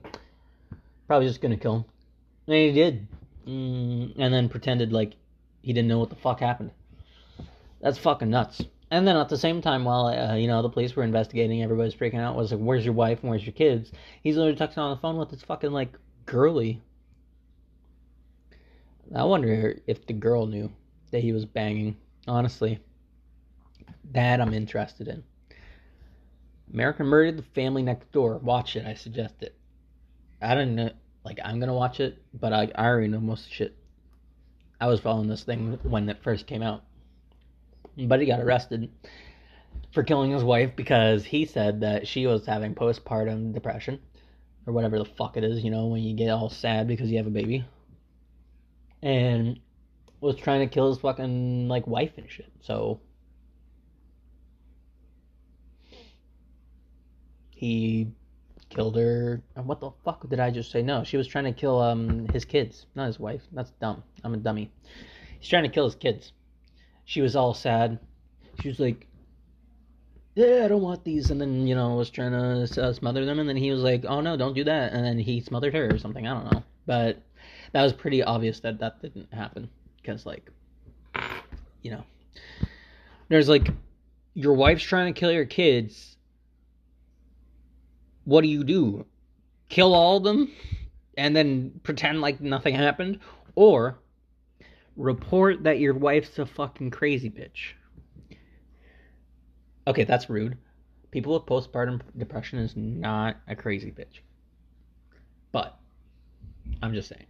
probably 1.08 1.28
just 1.28 1.42
gonna 1.42 1.58
kill 1.58 1.78
him. 1.78 1.86
And 2.48 2.56
he 2.56 2.72
did. 2.72 3.08
Mm, 3.48 4.14
and 4.18 4.34
then 4.34 4.50
pretended 4.50 4.94
like 4.94 5.14
he 5.62 5.74
didn't 5.74 5.88
know 5.88 6.00
what 6.00 6.10
the 6.10 6.16
fuck 6.16 6.40
happened. 6.40 6.72
That's 7.82 7.98
fucking 7.98 8.30
nuts. 8.30 8.62
And 8.92 9.08
then 9.08 9.18
at 9.18 9.30
the 9.30 9.38
same 9.38 9.62
time, 9.62 9.86
while 9.86 10.08
uh, 10.08 10.36
you 10.36 10.48
know 10.48 10.62
the 10.62 10.70
police 10.70 10.96
were 10.96 11.04
investigating, 11.04 11.62
everybody's 11.62 11.94
freaking 11.94 12.20
out. 12.20 12.36
Was 12.36 12.52
like, 12.52 12.60
"Where's 12.60 12.84
your 12.84 12.94
wife 12.94 13.20
and 13.22 13.30
where's 13.30 13.46
your 13.46 13.54
kids?" 13.54 13.92
He's 14.24 14.36
literally 14.36 14.58
texting 14.58 14.80
on 14.80 14.92
the 14.92 15.02
phone 15.02 15.18
with 15.18 15.30
this 15.30 15.44
fucking 15.44 15.72
like 15.72 15.96
girly. 16.26 16.82
I 19.16 19.24
wonder 19.24 19.80
if 19.86 20.06
the 20.06 20.14
girl 20.14 20.48
knew 20.48 20.72
that 21.12 21.22
he 21.22 21.34
was 21.34 21.46
banging. 21.46 21.98
Honestly, 22.28 22.80
that 24.12 24.42
I'm 24.42 24.54
interested 24.54 25.08
in. 25.08 25.24
American 26.74 27.06
Murder: 27.06 27.32
The 27.32 27.44
Family 27.44 27.84
Next 27.84 28.12
Door. 28.12 28.40
Watch 28.40 28.76
it. 28.76 28.86
I 28.88 28.96
suggest 28.96 29.36
it. 29.42 29.56
I 30.42 30.56
don't 30.56 30.76
know. 30.76 30.92
Like 31.24 31.40
I'm 31.44 31.60
gonna 31.60 31.76
watch 31.76 32.00
it, 32.00 32.18
but 32.34 32.54
I, 32.54 32.72
I 32.74 32.86
already 32.86 33.08
know 33.08 33.20
most 33.20 33.52
shit. 33.52 33.78
I 34.82 34.88
was 34.88 35.00
following 35.00 35.28
this 35.28 35.44
thing 35.44 35.80
when 35.84 36.08
it 36.10 36.24
first 36.24 36.48
came 36.48 36.62
out. 36.62 36.84
But 37.98 38.22
he 38.22 38.26
got 38.26 38.40
arrested 38.40 38.90
for 39.92 40.04
killing 40.04 40.32
his 40.32 40.44
wife 40.44 40.76
because 40.76 41.26
he 41.26 41.46
said 41.46 41.82
that 41.82 42.08
she 42.08 42.28
was 42.28 42.46
having 42.46 42.76
postpartum 42.76 43.54
depression 43.54 44.00
or 44.66 44.74
whatever 44.74 44.98
the 44.98 45.06
fuck 45.06 45.36
it 45.36 45.44
is, 45.44 45.64
you 45.64 45.72
know, 45.72 45.88
when 45.88 46.02
you 46.02 46.16
get 46.16 46.30
all 46.30 46.50
sad 46.50 46.88
because 46.88 47.10
you 47.10 47.18
have 47.18 47.28
a 47.28 47.32
baby. 47.32 47.66
And 49.02 49.60
was 50.22 50.36
trying 50.36 50.68
to 50.68 50.74
kill 50.74 50.90
his 50.90 51.00
fucking 51.00 51.68
like 51.68 51.88
wife 51.88 52.12
and 52.18 52.30
shit. 52.30 52.52
So 52.62 53.00
he 57.52 58.12
killed 58.70 58.96
her. 58.96 59.42
What 59.56 59.80
the 59.80 59.92
fuck 60.06 60.28
did 60.30 60.40
I 60.40 60.52
just 60.52 60.72
say? 60.72 60.82
No, 60.82 61.04
she 61.04 61.18
was 61.18 61.28
trying 61.28 61.46
to 61.46 61.52
kill 61.52 61.80
um 61.82 62.28
his 62.28 62.46
kids, 62.46 62.86
not 62.96 63.08
his 63.08 63.20
wife. 63.20 63.42
That's 63.52 63.72
dumb. 63.82 64.04
I'm 64.24 64.34
a 64.34 64.38
dummy. 64.38 64.72
He's 65.40 65.50
trying 65.50 65.64
to 65.64 65.70
kill 65.70 65.86
his 65.86 65.96
kids. 65.96 66.32
She 67.06 67.22
was 67.22 67.36
all 67.36 67.54
sad. 67.54 68.00
She 68.62 68.68
was 68.68 68.80
like, 68.80 69.08
"Yeah, 70.36 70.64
I 70.66 70.68
don't 70.68 70.82
want 70.82 71.04
these," 71.04 71.32
and 71.32 71.42
then 71.42 71.68
you 71.68 71.76
know 71.76 71.96
was 71.96 72.10
trying 72.10 72.32
to 72.32 72.84
uh, 72.84 72.94
smother 72.94 73.26
them, 73.26 73.40
and 73.40 73.50
then 73.50 73.58
he 73.58 73.72
was 73.72 73.82
like, 73.82 74.06
"Oh 74.06 74.22
no, 74.22 74.38
don't 74.38 74.54
do 74.54 74.64
that," 74.66 74.94
and 74.94 75.04
then 75.04 75.18
he 75.18 75.42
smothered 75.42 75.74
her 75.74 75.94
or 75.94 75.98
something. 75.98 76.28
I 76.28 76.34
don't 76.34 76.54
know, 76.54 76.64
but 76.86 77.22
that 77.72 77.84
was 77.84 77.94
pretty 77.94 78.24
obvious 78.24 78.60
that 78.62 78.80
that 78.80 79.02
didn't 79.02 79.34
happen 79.34 79.70
because 79.98 80.26
like, 80.26 80.50
you 81.82 81.92
know, 81.92 82.04
there's 83.30 83.50
like 83.50 83.70
your 84.34 84.54
wife's 84.54 84.84
trying 84.84 85.12
to 85.12 85.20
kill 85.20 85.32
your 85.32 85.46
kids 85.46 86.18
what 88.30 88.42
do 88.42 88.48
you 88.48 88.64
do? 88.64 89.06
Kill 89.70 89.94
all 89.94 90.18
of 90.18 90.24
them 90.24 90.52
and 91.18 91.36
then 91.36 91.80
pretend 91.84 92.22
like 92.22 92.40
nothing 92.40 92.76
happened? 92.76 93.20
Or 93.56 93.98
report 94.96 95.64
that 95.64 95.80
your 95.80 95.96
wife's 95.96 96.38
a 96.38 96.46
fucking 96.46 96.92
crazy 96.92 97.30
bitch? 97.30 97.74
Okay, 99.88 100.04
that's 100.04 100.30
rude. 100.30 100.58
People 101.10 101.34
with 101.34 101.48
postpartum 101.48 102.02
depression 102.18 102.60
is 102.60 102.76
not 102.76 103.38
a 103.48 103.56
crazy 103.56 103.92
bitch. 103.92 104.20
But, 105.52 105.80
I'm 106.84 106.94
just 106.94 107.10
saying. 107.10 107.26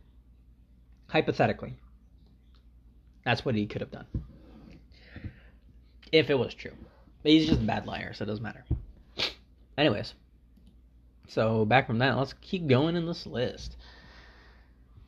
Hypothetically, 1.08 1.78
that's 3.24 3.46
what 3.46 3.56
he 3.56 3.66
could 3.66 3.80
have 3.80 3.92
done. 3.92 4.06
If 6.12 6.30
it 6.30 6.38
was 6.38 6.54
true. 6.54 6.74
But 7.24 7.32
he's 7.32 7.48
just 7.48 7.62
a 7.62 7.64
bad 7.64 7.88
liar, 7.88 8.14
so 8.14 8.24
it 8.24 8.28
doesn't 8.28 8.44
matter. 8.44 8.66
Anyways. 9.78 10.14
So 11.30 11.64
back 11.64 11.86
from 11.86 12.00
that, 12.00 12.18
let's 12.18 12.34
keep 12.42 12.68
going 12.68 12.96
in 12.96 13.06
this 13.06 13.28
list. 13.28 13.78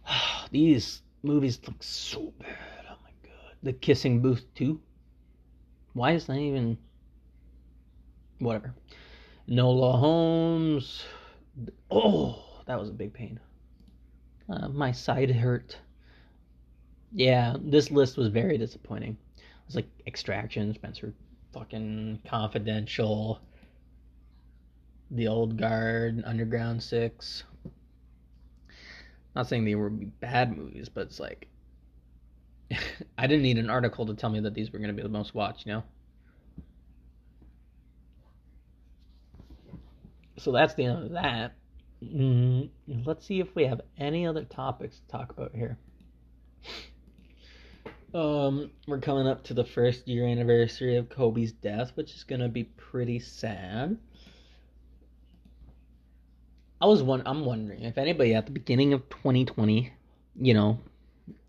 These 0.51 1.01
movies 1.23 1.59
look 1.65 1.81
so 1.81 2.31
bad. 2.39 2.85
Oh 2.89 2.95
my 3.03 3.09
god. 3.23 3.55
The 3.63 3.73
Kissing 3.73 4.21
Booth 4.21 4.45
2. 4.55 4.79
Why 5.93 6.11
is 6.11 6.27
that 6.27 6.37
even 6.37 6.77
whatever. 8.37 8.73
Enola 9.49 9.99
Holmes. 9.99 11.03
Oh, 11.89 12.43
that 12.67 12.79
was 12.79 12.89
a 12.89 12.93
big 12.93 13.13
pain. 13.13 13.39
Uh, 14.47 14.67
my 14.69 14.91
side 14.91 15.31
hurt. 15.31 15.77
Yeah, 17.13 17.55
this 17.59 17.89
list 17.89 18.17
was 18.17 18.27
very 18.27 18.57
disappointing. 18.57 19.17
It 19.37 19.43
was 19.65 19.75
like 19.75 19.89
Extraction, 20.05 20.73
Spencer 20.73 21.13
fucking 21.51 22.19
Confidential, 22.25 23.41
the 25.11 25.27
old 25.27 25.57
guard, 25.57 26.23
Underground 26.25 26.81
Six. 26.81 27.43
Not 29.35 29.47
saying 29.47 29.65
they 29.65 29.75
were 29.75 29.89
bad 29.89 30.55
movies, 30.57 30.89
but 30.89 31.07
it's 31.07 31.19
like 31.19 31.47
I 33.17 33.27
didn't 33.27 33.43
need 33.43 33.57
an 33.57 33.69
article 33.69 34.05
to 34.05 34.13
tell 34.13 34.29
me 34.29 34.39
that 34.41 34.53
these 34.53 34.71
were 34.71 34.79
going 34.79 34.89
to 34.89 34.95
be 34.95 35.03
the 35.03 35.09
most 35.09 35.35
watched, 35.35 35.65
you 35.65 35.73
know. 35.73 35.83
So 40.37 40.51
that's 40.51 40.73
the 40.73 40.85
end 40.85 41.03
of 41.03 41.11
that. 41.11 41.53
Mm-hmm. 42.03 43.01
Let's 43.05 43.25
see 43.27 43.39
if 43.39 43.53
we 43.55 43.65
have 43.65 43.81
any 43.97 44.25
other 44.25 44.43
topics 44.43 44.99
to 44.99 45.07
talk 45.07 45.31
about 45.31 45.53
here. 45.53 45.77
Um, 48.13 48.71
we're 48.87 48.99
coming 48.99 49.27
up 49.27 49.43
to 49.45 49.53
the 49.53 49.63
first 49.63 50.07
year 50.07 50.25
anniversary 50.27 50.97
of 50.97 51.09
Kobe's 51.09 51.53
death, 51.53 51.91
which 51.95 52.13
is 52.13 52.23
gonna 52.23 52.49
be 52.49 52.63
pretty 52.63 53.19
sad. 53.19 53.97
I 56.81 56.87
was 56.87 57.03
one. 57.03 57.21
I'm 57.27 57.45
wondering 57.45 57.83
if 57.83 57.99
anybody 57.99 58.33
at 58.33 58.47
the 58.47 58.51
beginning 58.51 58.93
of 58.93 59.07
2020, 59.09 59.93
you 60.39 60.53
know, 60.55 60.79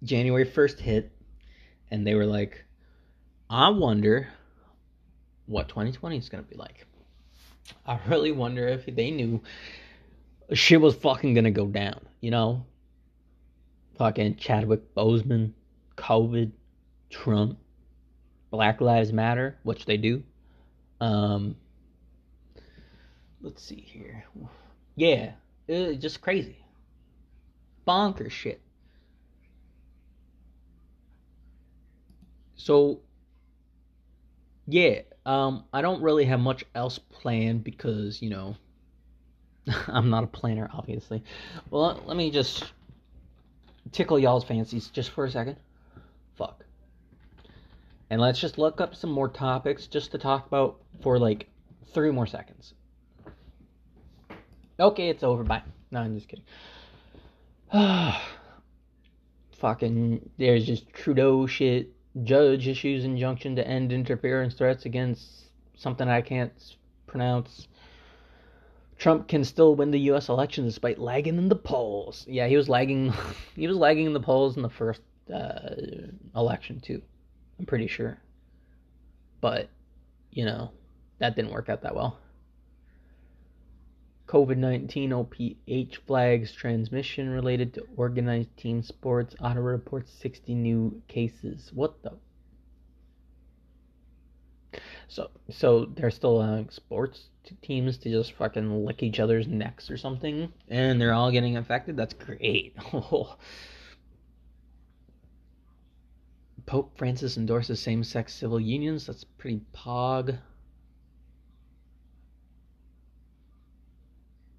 January 0.03 0.45
1st 0.45 0.79
hit, 0.79 1.11
and 1.90 2.07
they 2.07 2.14
were 2.14 2.27
like, 2.27 2.64
"I 3.49 3.71
wonder 3.71 4.29
what 5.47 5.71
2020 5.71 6.18
is 6.18 6.29
gonna 6.29 6.42
be 6.42 6.57
like." 6.57 6.87
I 7.87 7.99
really 8.09 8.33
wonder 8.33 8.68
if 8.68 8.85
they 8.85 9.11
knew 9.11 9.40
shit 10.53 10.81
was 10.81 10.95
fucking 10.97 11.33
gonna 11.33 11.51
go 11.51 11.66
down, 11.66 12.01
you 12.21 12.31
know? 12.31 12.66
Fucking 13.97 14.37
Chadwick 14.37 14.95
Boseman, 14.95 15.53
COVID, 15.97 16.53
Trump, 17.09 17.59
Black 18.51 18.83
Lives 18.83 19.12
Matter, 19.12 19.59
which 19.62 19.87
they 19.87 19.97
do. 19.97 20.23
Um, 21.01 21.57
let's 23.40 23.62
see 23.62 23.81
here. 23.81 24.25
Yeah, 24.96 25.33
just 25.68 26.20
crazy. 26.20 26.59
Bonkers 27.87 28.31
shit. 28.31 28.61
So, 32.57 33.00
yeah, 34.68 35.00
um, 35.26 35.64
I 35.72 35.83
don't 35.83 36.02
really 36.02 36.24
have 36.26 36.38
much 36.38 36.64
else 36.74 36.98
planned 36.98 37.64
because, 37.64 38.22
you 38.22 38.31
know, 38.31 38.57
I'm 39.88 40.11
not 40.11 40.24
a 40.24 40.28
planner, 40.28 40.70
obviously. 40.72 41.24
Well, 41.70 42.00
let 42.07 42.16
me 42.16 42.31
just 42.31 42.72
tickle 43.90 44.18
y'all's 44.18 44.44
fancies 44.44 44.88
just 44.88 45.11
for 45.11 45.24
a 45.24 45.31
second. 45.31 45.57
Fuck. 46.37 46.64
And 48.11 48.20
let's 48.20 48.38
just 48.40 48.59
look 48.59 48.81
up 48.81 48.94
some 48.94 49.11
more 49.11 49.28
topics 49.28 49.87
just 49.87 50.12
to 50.12 50.18
talk 50.18 50.46
about 50.46 50.78
for 51.00 51.18
like 51.18 51.48
three 51.92 52.11
more 52.11 52.26
seconds. 52.26 52.74
Okay, 54.83 55.11
it's 55.11 55.23
over. 55.23 55.45
Bye. 55.45 55.62
No, 55.92 56.01
I'm 56.01 56.16
just 56.16 56.29
kidding. 56.29 56.45
Fucking, 59.61 60.29
there's 60.38 60.66
just 60.66 60.92
Trudeau 60.92 61.47
shit. 61.47 61.90
Judge 62.25 62.66
issues 62.66 63.05
injunction 63.05 63.55
to 63.57 63.66
end 63.66 63.92
interference 63.92 64.55
threats 64.55 64.85
against 64.85 65.45
something 65.77 66.09
I 66.09 66.21
can't 66.21 66.53
pronounce. 67.07 67.68
Trump 68.99 69.29
can 69.29 69.45
still 69.45 69.77
win 69.77 69.92
the 69.92 70.01
U.S. 70.01 70.29
election 70.29 70.64
despite 70.64 70.99
lagging 70.99 71.38
in 71.38 71.49
the 71.49 71.55
polls. 71.55 72.27
Yeah, 72.29 72.49
he 72.49 72.57
was 72.57 72.68
lagging. 72.68 73.12
he 73.55 73.68
was 73.68 73.77
lagging 73.77 74.07
in 74.07 74.12
the 74.12 74.21
polls 74.21 74.57
in 74.57 74.62
the 74.62 74.68
first 74.68 75.01
uh, 75.33 75.77
election 76.35 76.81
too. 76.81 77.01
I'm 77.59 77.66
pretty 77.66 77.87
sure. 77.87 78.18
But 79.40 79.68
you 80.33 80.45
know, 80.45 80.73
that 81.21 81.37
didn't 81.37 81.53
work 81.53 81.68
out 81.68 81.83
that 81.83 81.95
well. 81.95 82.18
COVID 84.33 84.57
19 84.57 85.12
OPH 85.12 85.97
flags 86.07 86.53
transmission 86.53 87.29
related 87.29 87.75
to 87.75 87.87
organized 87.99 88.57
team 88.57 88.83
sports. 88.83 89.37
Ottawa 89.42 89.66
reports 89.66 90.11
60 90.11 90.55
new 90.55 91.03
cases. 91.07 91.71
What 91.75 92.03
the 92.03 92.12
so 95.07 95.31
so 95.51 95.85
they're 95.85 96.11
still 96.11 96.38
allowing 96.38 96.71
sports 96.71 97.29
teams 97.61 97.99
to 97.99 98.09
just 98.11 98.33
fucking 98.33 98.87
lick 98.87 99.03
each 99.03 99.21
other's 99.21 99.47
necks 99.47 99.90
or 99.90 99.99
something, 99.99 100.51
and 100.66 100.99
they're 100.99 101.12
all 101.12 101.31
getting 101.31 101.53
infected. 101.53 101.95
That's 101.99 102.14
great. 102.14 102.75
Pope 106.64 106.97
Francis 106.97 107.37
endorses 107.37 107.81
same-sex 107.81 108.33
civil 108.33 108.59
unions. 108.59 109.05
That's 109.05 109.25
pretty 109.25 109.61
pog. 109.75 110.38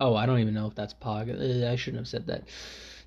Oh, 0.03 0.17
I 0.17 0.25
don't 0.25 0.39
even 0.39 0.53
know 0.53 0.67
if 0.67 0.75
that's 0.75 0.93
pog. 0.93 1.29
Uh, 1.29 1.71
I 1.71 1.77
shouldn't 1.77 2.01
have 2.01 2.09
said 2.09 2.27
that. 2.27 2.43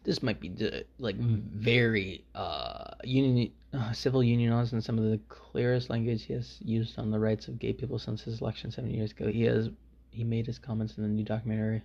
This 0.04 0.22
might 0.22 0.40
be 0.40 0.50
like 0.98 1.16
very 1.16 2.24
uh 2.34 2.92
union 3.04 3.52
uh, 3.74 3.92
civil 3.92 4.24
union 4.24 4.50
laws 4.52 4.72
in 4.72 4.80
some 4.80 4.96
of 4.96 5.04
the 5.04 5.20
clearest 5.28 5.90
language 5.90 6.24
he 6.24 6.32
has 6.32 6.58
used 6.64 6.98
on 6.98 7.10
the 7.10 7.18
rights 7.18 7.48
of 7.48 7.58
gay 7.58 7.74
people 7.74 7.98
since 7.98 8.22
his 8.22 8.40
election 8.40 8.70
seven 8.70 8.90
years 8.90 9.10
ago. 9.10 9.26
He 9.26 9.42
has 9.42 9.68
he 10.10 10.24
made 10.24 10.46
his 10.46 10.58
comments 10.58 10.96
in 10.96 11.02
the 11.02 11.10
new 11.10 11.24
documentary 11.24 11.82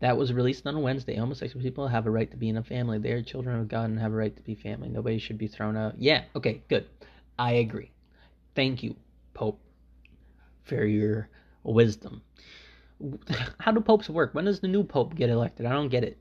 that 0.00 0.16
was 0.16 0.32
released 0.32 0.66
on 0.66 0.80
Wednesday. 0.80 1.16
Homosexual 1.16 1.62
people 1.62 1.86
have 1.86 2.06
a 2.06 2.10
right 2.10 2.30
to 2.30 2.36
be 2.38 2.48
in 2.48 2.56
a 2.56 2.62
family. 2.62 2.98
They 2.98 3.12
are 3.12 3.22
children 3.22 3.60
of 3.60 3.68
God 3.68 3.90
and 3.90 3.98
have 4.00 4.12
a 4.12 4.16
right 4.16 4.34
to 4.34 4.42
be 4.42 4.54
family. 4.54 4.88
Nobody 4.88 5.18
should 5.18 5.36
be 5.36 5.48
thrown 5.48 5.76
out. 5.76 5.98
Yeah, 5.98 6.24
okay, 6.34 6.62
good. 6.70 6.86
I 7.38 7.52
agree. 7.52 7.90
Thank 8.54 8.82
you, 8.82 8.96
Pope, 9.34 9.60
for 10.64 10.82
your 10.86 11.28
wisdom. 11.62 12.22
How 13.58 13.72
do 13.72 13.80
popes 13.80 14.08
work? 14.08 14.34
When 14.34 14.44
does 14.44 14.60
the 14.60 14.68
new 14.68 14.84
pope 14.84 15.14
get 15.14 15.30
elected? 15.30 15.66
I 15.66 15.72
don't 15.72 15.88
get 15.88 16.04
it. 16.04 16.18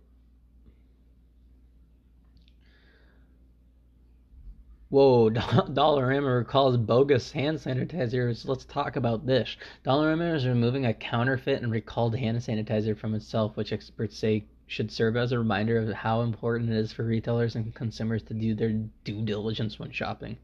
Whoa, 4.92 5.30
Dollarama 5.30 6.40
recalls 6.40 6.76
bogus 6.76 7.32
hand 7.32 7.60
sanitizers. 7.60 8.46
Let's 8.46 8.66
talk 8.66 8.98
about 8.98 9.26
this. 9.26 9.56
Dollarama 9.86 10.36
is 10.36 10.46
removing 10.46 10.86
a 10.86 10.94
counterfeit 10.94 11.62
and 11.62 11.72
recalled 11.72 12.14
hand 12.18 12.40
sanitizer 12.40 12.98
from 12.98 13.16
itself, 13.16 13.56
which 13.56 13.72
experts 13.72 14.18
say 14.18 14.44
should 14.68 14.92
serve 14.92 15.16
as 15.16 15.32
a 15.32 15.40
reminder 15.40 15.78
of 15.78 15.94
how 15.94 16.22
important 16.22 16.70
it 16.70 16.76
is 16.76 16.92
for 16.92 17.04
retailers 17.04 17.56
and 17.56 17.74
consumers 17.74 18.24
to 18.24 18.34
do 18.34 18.54
their 18.54 18.74
due 19.06 19.22
diligence 19.22 19.80
when 19.80 19.92
shopping. 19.92 20.38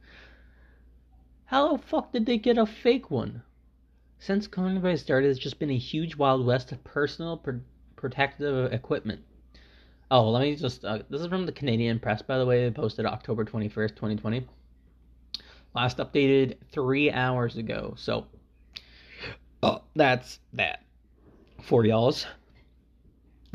How 1.46 1.76
the 1.76 1.84
fuck 1.84 2.14
did 2.14 2.26
they 2.26 2.38
get 2.38 2.58
a 2.58 2.66
fake 2.66 3.12
one? 3.12 3.44
Since 4.20 4.48
coronavirus 4.48 5.00
started, 5.00 5.30
it's 5.30 5.40
just 5.40 5.60
been 5.60 5.70
a 5.70 5.78
huge 5.78 6.16
wild 6.16 6.46
west 6.46 6.72
of 6.72 6.84
personal 6.84 7.38
pr- 7.38 7.58
protective 7.96 8.74
equipment. 8.74 9.22
Oh, 10.10 10.30
let 10.30 10.42
me 10.42 10.56
just. 10.56 10.84
Uh, 10.86 11.00
this 11.10 11.22
is 11.22 11.28
from 11.28 11.46
the 11.46 11.52
Canadian 11.52 12.00
Press, 12.00 12.22
by 12.22 12.38
the 12.38 12.46
way. 12.46 12.64
They 12.64 12.72
posted 12.72 13.06
October 13.06 13.46
21st, 13.46 13.90
2020. 13.90 14.48
Last 15.76 15.98
updated 15.98 16.56
three 16.72 17.12
hours 17.12 17.58
ago. 17.58 17.94
So, 17.98 18.26
oh, 19.62 19.82
that's 19.96 20.40
that 20.54 20.84
for 21.62 21.86
y'all's. 21.86 22.26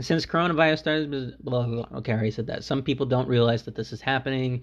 Since 0.00 0.26
coronavirus 0.26 0.78
started, 0.78 1.10
blah, 1.40 1.66
blah, 1.66 1.86
blah. 1.86 1.98
okay, 1.98 2.12
I 2.12 2.16
already 2.16 2.30
said 2.30 2.46
that. 2.46 2.64
Some 2.64 2.82
people 2.82 3.06
don't 3.06 3.28
realize 3.28 3.62
that 3.64 3.74
this 3.74 3.92
is 3.92 4.00
happening. 4.00 4.62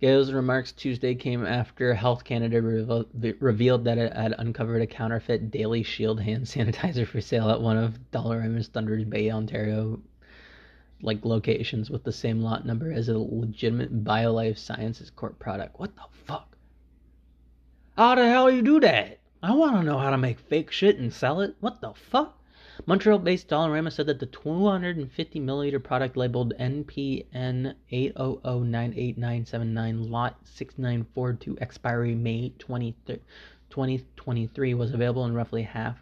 Gale's 0.00 0.32
remarks 0.32 0.72
Tuesday 0.72 1.14
came 1.14 1.44
after 1.44 1.92
Health 1.92 2.24
Canada 2.24 2.62
revealed 2.62 3.84
that 3.84 3.98
it 3.98 4.14
had 4.14 4.34
uncovered 4.38 4.80
a 4.80 4.86
counterfeit 4.86 5.50
Daily 5.50 5.82
Shield 5.82 6.20
hand 6.20 6.44
sanitizer 6.46 7.06
for 7.06 7.20
sale 7.20 7.50
at 7.50 7.60
one 7.60 7.76
of 7.76 8.10
Dollarama's 8.10 8.68
Thunder 8.68 9.04
Bay, 9.04 9.30
Ontario 9.30 10.00
like 11.02 11.24
locations 11.24 11.90
with 11.90 12.02
the 12.04 12.12
same 12.12 12.40
lot 12.40 12.64
number 12.64 12.90
as 12.90 13.10
a 13.10 13.18
legitimate 13.18 14.02
BioLife 14.02 14.56
Sciences 14.56 15.10
Corp 15.10 15.38
product. 15.38 15.78
What 15.78 15.94
the 15.96 16.02
fuck? 16.24 16.56
How 17.96 18.14
the 18.14 18.26
hell 18.26 18.50
you 18.50 18.62
do 18.62 18.80
that? 18.80 19.18
I 19.42 19.54
want 19.54 19.76
to 19.76 19.82
know 19.82 19.98
how 19.98 20.10
to 20.10 20.18
make 20.18 20.38
fake 20.38 20.70
shit 20.70 20.98
and 20.98 21.12
sell 21.12 21.42
it. 21.42 21.56
What 21.60 21.82
the 21.82 21.92
fuck? 21.92 22.39
Montreal-based 22.86 23.48
Dollarama 23.48 23.92
said 23.92 24.06
that 24.06 24.18
the 24.18 24.26
250 24.26 25.40
milliliter 25.40 25.82
product 25.82 26.16
labeled 26.16 26.54
NPN 26.58 27.74
800989979 27.92 30.10
lot 30.10 30.36
6942 30.44 31.58
expiry 31.60 32.14
May 32.14 32.52
20, 32.58 32.94
2023 33.70 34.74
was 34.74 34.92
available 34.92 35.26
in 35.26 35.34
roughly 35.34 35.62
half 35.62 35.96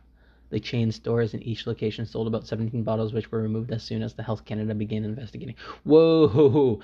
the 0.51 0.61
chain 0.61 0.93
stores 0.93 1.35
in 1.35 1.43
each 1.43 1.67
location 1.67 2.07
sold 2.07 2.27
about 2.27 2.47
17 2.47 2.83
bottles, 2.83 3.13
which 3.13 3.31
were 3.31 3.43
removed 3.43 3.71
as 3.71 3.83
soon 3.83 4.03
as 4.03 4.15
the 4.15 4.23
Health 4.23 4.45
Canada 4.45 4.75
began 4.75 5.05
investigating. 5.05 5.55
Whoa! 5.85 6.81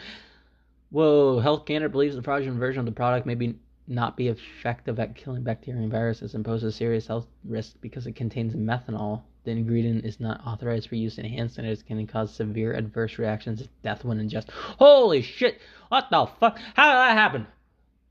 Whoa! 0.91 1.41
Health 1.41 1.65
Canada 1.65 1.89
believes 1.89 2.17
the 2.17 2.23
fraudulent 2.23 2.61
version 2.61 2.81
of 2.81 2.87
the 2.87 2.93
product 2.93 3.27
may 3.27 3.35
be 3.35 3.55
not 3.87 4.17
be 4.17 4.29
effective 4.29 4.99
at 4.99 5.15
killing 5.15 5.43
bacteria 5.43 5.83
and 5.83 5.91
viruses 5.91 6.35
and 6.35 6.45
poses 6.45 6.75
serious 6.75 7.07
health 7.07 7.27
risk 7.45 7.75
because 7.81 8.07
it 8.07 8.17
contains 8.17 8.55
methanol. 8.55 9.23
The 9.45 9.53
ingredient 9.53 10.05
is 10.05 10.21
not 10.21 10.45
authorized 10.47 10.89
for 10.89 10.97
use 10.97 11.19
in 11.19 11.27
hand 11.27 11.51
sanitizers 11.51 11.87
can 11.87 12.07
cause 12.07 12.35
severe 12.35 12.73
adverse 12.73 13.19
reactions, 13.19 13.69
death 13.83 14.05
when 14.05 14.19
ingested. 14.19 14.55
Holy 14.79 15.23
shit! 15.23 15.61
What 15.89 16.09
the 16.11 16.27
fuck? 16.27 16.59
How 16.75 16.91
did 16.91 16.99
that 16.99 17.17
happen? 17.17 17.47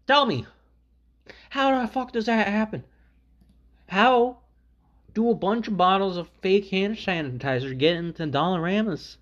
Tell 0.08 0.26
me! 0.26 0.46
How 1.50 1.82
the 1.82 1.88
fuck 1.88 2.12
does 2.12 2.28
that 2.28 2.48
happen? 2.48 2.84
How 3.88 4.38
do 5.13 5.30
a 5.30 5.36
bunch 5.36 5.67
of 5.67 5.78
bottles 5.78 6.17
of 6.17 6.30
fake 6.41 6.69
hand 6.69 6.96
sanitizer 6.96 7.78
get 7.78 7.96
into 7.96 8.26
Dollaramas. 8.26 9.17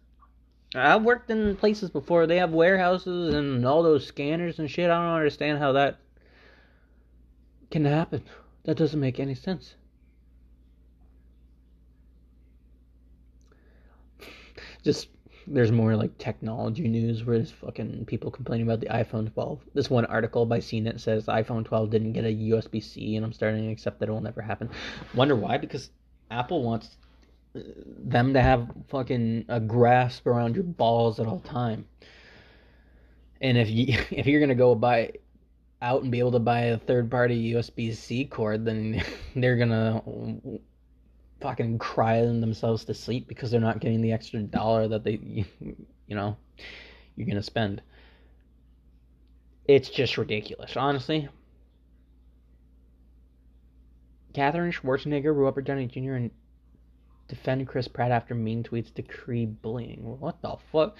I've 0.73 1.03
worked 1.03 1.29
in 1.29 1.57
places 1.57 1.89
before. 1.89 2.25
They 2.25 2.37
have 2.37 2.51
warehouses 2.51 3.33
and 3.33 3.65
all 3.65 3.83
those 3.83 4.07
scanners 4.07 4.57
and 4.57 4.71
shit. 4.71 4.89
I 4.89 5.03
don't 5.03 5.15
understand 5.15 5.59
how 5.59 5.73
that 5.73 5.97
can 7.69 7.83
happen. 7.83 8.23
That 8.63 8.77
doesn't 8.77 8.99
make 8.99 9.19
any 9.19 9.35
sense. 9.35 9.75
Just 14.83 15.09
there's 15.47 15.71
more 15.71 15.95
like 15.95 16.17
technology 16.17 16.87
news 16.87 17.23
where 17.23 17.37
there's 17.37 17.51
fucking 17.51 18.05
people 18.05 18.31
complaining 18.31 18.67
about 18.67 18.79
the 18.79 18.87
iPhone 18.87 19.31
12. 19.33 19.61
This 19.73 19.89
one 19.89 20.05
article 20.05 20.45
by 20.45 20.59
CNET 20.59 20.99
says 20.99 21.25
iPhone 21.25 21.65
12 21.65 21.89
didn't 21.89 22.13
get 22.13 22.25
a 22.25 22.27
USB 22.27 22.83
C, 22.83 23.15
and 23.15 23.25
I'm 23.25 23.33
starting 23.33 23.65
to 23.65 23.71
accept 23.71 23.99
that 23.99 24.09
it 24.09 24.11
will 24.11 24.21
never 24.21 24.41
happen. 24.41 24.69
Wonder 25.13 25.35
why? 25.35 25.57
Because 25.57 25.89
Apple 26.29 26.63
wants 26.63 26.97
uh, 27.55 27.59
them 28.03 28.33
to 28.33 28.41
have 28.41 28.69
fucking 28.89 29.45
a 29.49 29.59
grasp 29.59 30.27
around 30.27 30.55
your 30.55 30.63
balls 30.63 31.19
at 31.19 31.27
all 31.27 31.39
time. 31.39 31.85
And 33.41 33.57
if 33.57 33.69
you 33.69 33.97
if 34.11 34.27
you're 34.27 34.41
gonna 34.41 34.55
go 34.55 34.75
buy 34.75 35.13
out 35.81 36.03
and 36.03 36.11
be 36.11 36.19
able 36.19 36.33
to 36.33 36.39
buy 36.39 36.59
a 36.65 36.77
third 36.77 37.09
party 37.09 37.53
USB 37.53 37.95
C 37.95 38.25
cord, 38.25 38.65
then 38.65 39.03
they're 39.35 39.57
gonna 39.57 40.01
fucking 41.41 41.79
crying 41.79 42.41
themselves 42.41 42.85
to 42.85 42.93
sleep 42.93 43.27
because 43.27 43.51
they're 43.51 43.59
not 43.59 43.79
getting 43.79 44.01
the 44.01 44.11
extra 44.11 44.39
dollar 44.41 44.87
that 44.87 45.03
they, 45.03 45.19
you 45.59 46.15
know, 46.15 46.37
you're 47.15 47.27
gonna 47.27 47.43
spend. 47.43 47.81
It's 49.67 49.89
just 49.89 50.17
ridiculous, 50.17 50.75
honestly. 50.75 51.29
Katherine 54.33 54.71
Schwarzenegger, 54.71 55.37
Robert 55.37 55.65
Downey 55.65 55.87
Jr., 55.87 56.13
and 56.13 56.31
defend 57.27 57.67
Chris 57.67 57.87
Pratt 57.87 58.11
after 58.11 58.35
mean 58.35 58.63
tweets 58.63 58.93
decree 58.93 59.45
bullying. 59.45 60.19
What 60.19 60.41
the 60.41 60.55
fuck? 60.71 60.95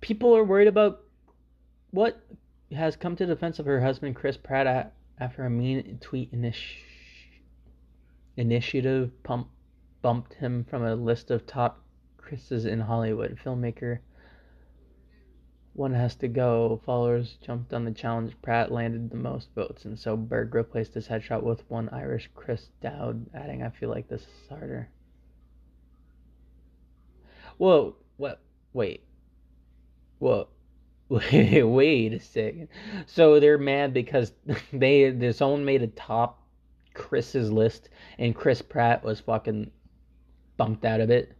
People 0.00 0.36
are 0.36 0.44
worried 0.44 0.68
about 0.68 1.00
what 1.90 2.20
has 2.72 2.96
come 2.96 3.16
to 3.16 3.26
defense 3.26 3.58
of 3.58 3.66
her 3.66 3.80
husband 3.80 4.16
Chris 4.16 4.36
Pratt 4.36 4.92
after 5.18 5.44
a 5.44 5.50
mean 5.50 5.98
tweet 6.00 6.32
initi- 6.32 6.78
initiative 8.36 9.10
pump, 9.22 9.48
bumped 10.04 10.34
him 10.34 10.62
from 10.64 10.84
a 10.84 10.94
list 10.94 11.30
of 11.30 11.46
top 11.46 11.82
Chris's 12.18 12.66
in 12.66 12.78
Hollywood. 12.78 13.38
Filmmaker 13.42 14.00
one 15.72 15.94
has 15.94 16.14
to 16.16 16.28
go. 16.28 16.78
Followers 16.84 17.38
jumped 17.40 17.72
on 17.72 17.86
the 17.86 17.90
challenge. 17.90 18.34
Pratt 18.42 18.70
landed 18.70 19.08
the 19.08 19.16
most 19.16 19.48
votes, 19.54 19.86
and 19.86 19.98
so 19.98 20.14
Berg 20.14 20.54
replaced 20.54 20.92
his 20.92 21.08
headshot 21.08 21.42
with 21.42 21.64
one 21.70 21.88
Irish 21.88 22.28
Chris 22.34 22.68
Dowd, 22.82 23.24
adding, 23.32 23.62
I 23.62 23.70
feel 23.70 23.88
like 23.88 24.06
this 24.06 24.20
is 24.20 24.48
harder. 24.50 24.90
Whoa, 27.56 27.96
what? 28.18 28.42
Wait. 28.74 29.04
Whoa. 30.18 30.48
Wait, 31.08 31.62
wait 31.66 32.12
a 32.12 32.20
second. 32.20 32.68
So 33.06 33.40
they're 33.40 33.56
mad 33.56 33.94
because 33.94 34.34
they 34.70 35.32
someone 35.32 35.64
made 35.64 35.80
a 35.80 35.86
top 35.86 36.42
Chris's 36.92 37.50
list 37.50 37.88
and 38.18 38.36
Chris 38.36 38.60
Pratt 38.60 39.02
was 39.02 39.20
fucking 39.20 39.70
bumped 40.56 40.84
out 40.84 41.00
of 41.00 41.10
it. 41.10 41.32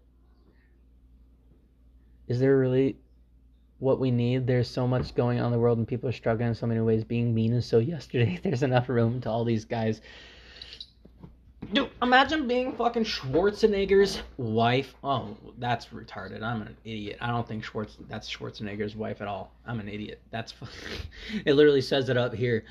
Is 2.27 2.41
there 2.41 2.57
really 2.57 2.97
what 3.79 4.01
we 4.01 4.11
need? 4.11 4.47
There's 4.47 4.69
so 4.69 4.87
much 4.87 5.15
going 5.15 5.41
on 5.41 5.47
in 5.47 5.53
the 5.53 5.59
world 5.59 5.79
and 5.79 5.87
people 5.87 6.09
are 6.09 6.13
struggling 6.13 6.49
in 6.49 6.55
so 6.55 6.67
many 6.67 6.81
ways. 6.81 7.05
Being 7.05 7.35
mean 7.35 7.53
is 7.53 7.67
so 7.67 7.79
yesterday. 7.95 8.41
There's 8.43 8.63
enough 8.63 8.89
room 8.89 9.21
to 9.23 9.31
all 9.31 9.45
these 9.45 9.65
guys 9.65 10.01
Dude, 11.73 11.91
imagine 12.03 12.47
being 12.47 12.73
fucking 12.73 13.05
Schwarzenegger's 13.05 14.21
wife. 14.37 14.95
Oh, 15.03 15.37
that's 15.59 15.87
retarded. 15.87 16.43
I'm 16.43 16.63
an 16.63 16.77
idiot. 16.85 17.19
I 17.21 17.29
don't 17.29 17.47
think 17.47 17.65
Schwartz 17.65 17.97
that's 18.09 18.29
Schwarzenegger's 18.31 18.95
wife 18.95 19.21
at 19.21 19.29
all. 19.29 19.53
I'm 19.67 19.81
an 19.81 19.89
idiot. 19.89 20.21
That's 20.31 20.55
it. 21.47 21.55
Literally 21.55 21.81
says 21.81 22.09
it 22.09 22.17
up 22.17 22.35
here. 22.35 22.65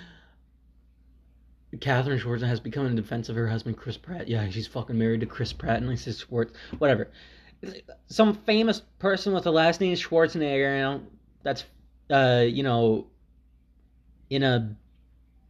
Katherine 1.79 2.19
Schwarzenegger 2.19 2.47
has 2.47 2.59
become 2.59 2.85
in 2.85 2.95
defense 2.95 3.29
of 3.29 3.35
her 3.35 3.47
husband 3.47 3.77
Chris 3.77 3.97
Pratt. 3.97 4.27
Yeah, 4.27 4.49
she's 4.49 4.67
fucking 4.67 4.97
married 4.97 5.21
to 5.21 5.25
Chris 5.25 5.53
Pratt 5.53 5.81
and 5.81 5.99
says 5.99 6.19
Schwartz. 6.19 6.53
Whatever. 6.77 7.09
Some 8.07 8.33
famous 8.33 8.81
person 8.99 9.33
with 9.33 9.45
the 9.45 9.51
last 9.51 9.81
name 9.81 9.95
Schwarzenegger. 9.95 10.75
You 10.75 10.81
know, 10.81 11.01
that's 11.41 11.63
uh, 12.09 12.43
you 12.45 12.63
know, 12.63 13.07
in 14.29 14.43
a 14.43 14.75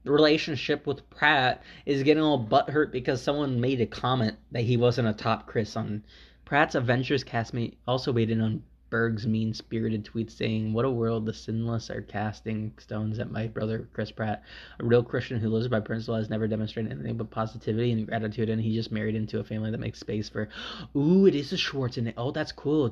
relationship 0.06 0.86
with 0.86 1.10
Pratt 1.10 1.64
is 1.86 2.04
getting 2.04 2.24
all 2.24 2.46
butthurt 2.46 2.92
because 2.92 3.22
someone 3.22 3.62
made 3.62 3.82
a 3.82 3.86
comment 3.86 4.38
that 4.52 4.62
he 4.62 4.78
wasn't 4.78 5.08
a 5.08 5.14
top 5.14 5.48
Chris 5.48 5.76
on 5.76 6.04
Pratt's 6.46 6.76
Avengers 6.76 7.24
castmate 7.24 7.76
also 7.88 8.12
in 8.30 8.42
on 8.42 8.64
Berg's 8.94 9.26
mean 9.26 9.56
spirited 9.56 10.06
tweet 10.06 10.30
saying, 10.30 10.72
What 10.72 10.86
a 10.86 10.92
world 10.92 11.26
the 11.26 11.34
sinless 11.34 11.90
are 11.90 12.04
casting 12.04 12.72
stones 12.78 13.18
at 13.18 13.32
my 13.32 13.48
brother 13.48 13.90
Chris 13.92 14.12
Pratt. 14.12 14.44
A 14.80 14.86
real 14.86 15.02
Christian 15.02 15.40
who 15.40 15.50
lives 15.50 15.68
by 15.68 15.80
principle 15.80 16.14
has 16.14 16.30
never 16.30 16.48
demonstrated 16.48 16.92
anything 16.92 17.18
but 17.18 17.32
positivity 17.32 17.92
and 17.92 18.06
gratitude, 18.06 18.50
and 18.50 18.62
he 18.62 18.76
just 18.76 18.92
married 18.92 19.16
into 19.16 19.40
a 19.40 19.44
family 19.44 19.72
that 19.72 19.80
makes 19.80 20.00
space 20.00 20.30
for, 20.30 20.48
Ooh, 20.96 21.26
it 21.26 21.34
is 21.34 21.52
a 21.52 21.58
Schwartz 21.58 21.98
Schwarzenegger. 21.98 22.14
Oh, 22.18 22.30
that's 22.30 22.52
cool. 22.52 22.92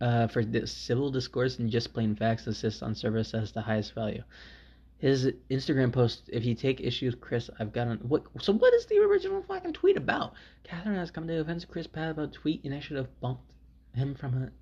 Uh, 0.00 0.28
for 0.28 0.44
the 0.44 0.68
civil 0.68 1.10
discourse 1.10 1.58
and 1.58 1.68
just 1.68 1.92
plain 1.92 2.14
facts, 2.14 2.46
assist 2.46 2.80
on 2.84 2.94
service 2.94 3.34
as 3.34 3.50
the 3.50 3.62
highest 3.62 3.92
value 3.92 4.22
his 4.98 5.26
Instagram 5.50 5.92
post, 5.92 6.30
if 6.32 6.44
you 6.44 6.54
take 6.54 6.80
issue 6.80 7.06
with 7.06 7.20
Chris, 7.20 7.50
I've 7.58 7.72
got 7.72 7.88
an 7.88 7.98
what 8.08 8.22
so 8.40 8.52
what 8.52 8.72
is 8.72 8.86
the 8.86 9.00
original 9.00 9.42
fucking 9.42 9.72
tweet 9.72 9.96
about? 9.96 10.34
Katherine 10.62 10.96
has 10.96 11.10
come 11.10 11.26
to 11.26 11.36
defense 11.36 11.64
of 11.64 11.70
Chris 11.70 11.88
Pratt 11.88 12.12
about 12.12 12.32
tweet 12.32 12.62
and 12.62 12.72
I 12.72 12.78
should 12.78 12.98
have 12.98 13.20
bumped 13.20 13.50
him 13.94 14.14
from 14.14 14.40
it. 14.44 14.52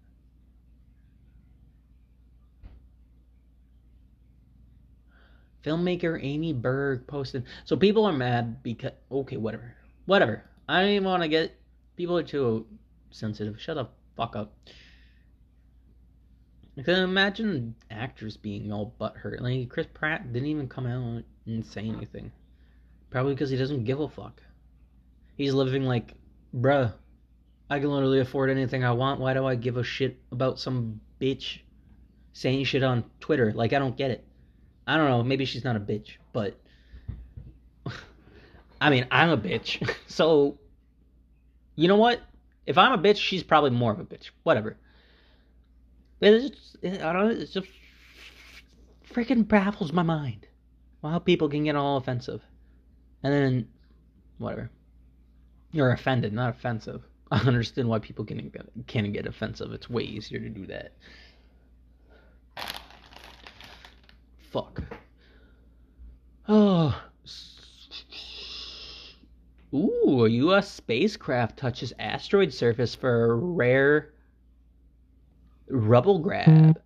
Filmmaker 5.65 6.19
Amy 6.23 6.53
Berg 6.53 7.07
posted 7.07 7.45
so 7.65 7.77
people 7.77 8.05
are 8.05 8.13
mad 8.13 8.63
because 8.63 8.93
okay, 9.11 9.37
whatever. 9.37 9.75
Whatever. 10.07 10.45
I 10.69 10.81
don't 10.81 10.91
even 10.91 11.05
want 11.05 11.23
to 11.23 11.29
get 11.29 11.59
people 11.97 12.17
are 12.17 12.23
too 12.23 12.67
sensitive. 13.11 13.61
Shut 13.61 13.77
the 13.77 13.89
fuck 14.17 14.37
up. 14.37 14.55
I 16.79 16.83
can 16.83 17.01
imagine 17.01 17.75
actors 17.91 18.37
being 18.37 18.73
all 18.73 18.95
butthurt. 18.99 19.41
Like 19.41 19.69
Chris 19.69 19.87
Pratt 19.93 20.33
didn't 20.33 20.49
even 20.49 20.69
come 20.69 20.87
out 20.87 21.23
and 21.47 21.65
say 21.65 21.83
anything. 21.83 22.33
Probably 23.11 23.35
because 23.35 23.51
he 23.51 23.59
doesn't 23.59 23.85
give 23.85 24.01
a 24.01 24.09
fuck. 24.09 24.43
He's 25.37 25.53
living 25.53 25.85
like, 25.85 26.15
bruh, 26.55 26.95
I 27.69 27.79
can 27.79 27.91
literally 27.91 28.21
afford 28.21 28.51
anything 28.51 28.85
I 28.85 28.93
want. 28.93 29.21
Why 29.21 29.35
do 29.35 29.47
I 29.47 29.55
give 29.55 29.77
a 29.77 29.85
shit 29.85 30.19
about 30.31 30.59
some 30.59 31.01
bitch 31.21 31.61
saying 32.33 32.65
shit 32.65 32.83
on 32.83 33.05
Twitter? 33.21 33.53
Like 33.53 33.75
I 33.75 33.79
don't 33.79 33.97
get 33.97 34.11
it. 34.11 34.27
I 34.87 34.97
don't 34.97 35.09
know. 35.09 35.23
Maybe 35.23 35.45
she's 35.45 35.65
not 35.65 35.77
a 35.77 35.81
bitch, 35.81 36.13
but 36.33 36.59
I 38.81 38.91
mean 38.91 39.07
I'm 39.11 39.31
a 39.31 39.39
bitch. 39.39 39.89
So 40.09 40.59
you 41.75 41.89
know 41.89 41.97
what? 41.97 42.21
If 42.67 42.77
I'm 42.77 42.93
a 42.93 43.03
bitch, 43.03 43.17
she's 43.17 43.43
probably 43.43 43.71
more 43.71 43.93
of 43.93 43.99
a 43.99 44.05
bitch. 44.05 44.31
Whatever. 44.43 44.77
Just, 46.23 46.77
I 46.85 47.13
don't 47.13 47.33
it 47.33 47.51
just 47.51 47.67
freaking 49.13 49.47
baffles 49.47 49.93
my 49.93 50.03
mind. 50.03 50.47
How 51.03 51.19
people 51.19 51.49
can 51.49 51.65
get 51.65 51.77
all 51.77 51.97
offensive. 51.97 52.41
And 53.23 53.33
then, 53.33 53.69
whatever. 54.39 54.71
You're 55.73 55.93
offended, 55.93 56.33
not 56.33 56.51
offensive. 56.51 57.03
I 57.31 57.41
understand 57.41 57.89
why 57.89 57.99
people 57.99 58.25
can 58.25 58.51
get, 58.51 58.69
can 58.87 59.13
get 59.13 59.27
offensive. 59.27 59.73
It's 59.73 59.89
way 59.89 60.03
easier 60.03 60.39
to 60.39 60.49
do 60.49 60.67
that. 60.67 60.93
Fuck. 64.53 64.83
Oh. 66.47 67.03
Ooh, 69.75 70.27
a 70.27 70.29
U.S. 70.29 70.71
spacecraft 70.71 71.59
touches 71.59 71.95
asteroid 71.99 72.53
surface 72.53 72.95
for 72.95 73.25
a 73.25 73.35
rare 73.35 74.13
Rubble 75.71 76.19
grab. 76.19 76.79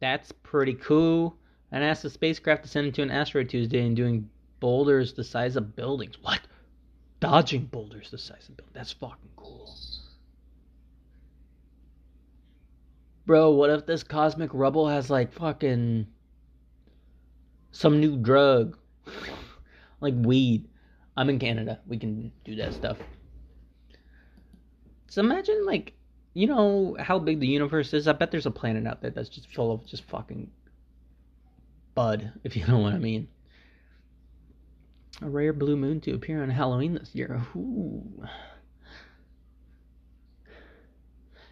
That's 0.00 0.32
pretty 0.42 0.74
cool. 0.74 1.38
And 1.72 1.82
asked 1.82 2.02
the 2.02 2.10
spacecraft 2.10 2.64
to 2.64 2.68
send 2.68 2.94
to 2.94 3.02
an 3.02 3.10
asteroid 3.10 3.48
Tuesday 3.48 3.86
and 3.86 3.96
doing 3.96 4.28
boulders 4.60 5.14
the 5.14 5.24
size 5.24 5.56
of 5.56 5.74
buildings. 5.74 6.16
What? 6.20 6.40
Dodging 7.20 7.64
boulders 7.64 8.10
the 8.10 8.18
size 8.18 8.48
of 8.50 8.56
buildings. 8.58 8.74
That's 8.74 8.92
fucking 8.92 9.30
cool. 9.36 9.74
Bro, 13.24 13.52
what 13.52 13.70
if 13.70 13.86
this 13.86 14.02
cosmic 14.02 14.50
rubble 14.52 14.88
has 14.88 15.08
like 15.08 15.32
fucking 15.32 16.06
some 17.76 18.00
new 18.00 18.16
drug? 18.16 18.78
like 20.00 20.14
weed. 20.16 20.68
I'm 21.16 21.30
in 21.30 21.38
Canada. 21.38 21.80
We 21.86 21.98
can 21.98 22.32
do 22.44 22.56
that 22.56 22.74
stuff. 22.74 22.98
So 25.08 25.20
imagine 25.20 25.64
like 25.64 25.94
you 26.34 26.46
know 26.46 26.96
how 26.98 27.18
big 27.18 27.40
the 27.40 27.46
universe 27.46 27.94
is? 27.94 28.08
I 28.08 28.12
bet 28.12 28.30
there's 28.30 28.46
a 28.46 28.50
planet 28.50 28.86
out 28.86 29.00
there 29.00 29.10
that's 29.10 29.30
just 29.30 29.52
full 29.54 29.72
of 29.72 29.86
just 29.86 30.04
fucking 30.04 30.50
bud, 31.94 32.32
if 32.44 32.56
you 32.56 32.66
know 32.66 32.78
what 32.78 32.92
I 32.92 32.98
mean. 32.98 33.28
A 35.22 35.30
rare 35.30 35.54
blue 35.54 35.76
moon 35.76 36.02
to 36.02 36.12
appear 36.14 36.42
on 36.42 36.50
Halloween 36.50 36.94
this 36.94 37.14
year. 37.14 37.40
Ooh. 37.56 38.26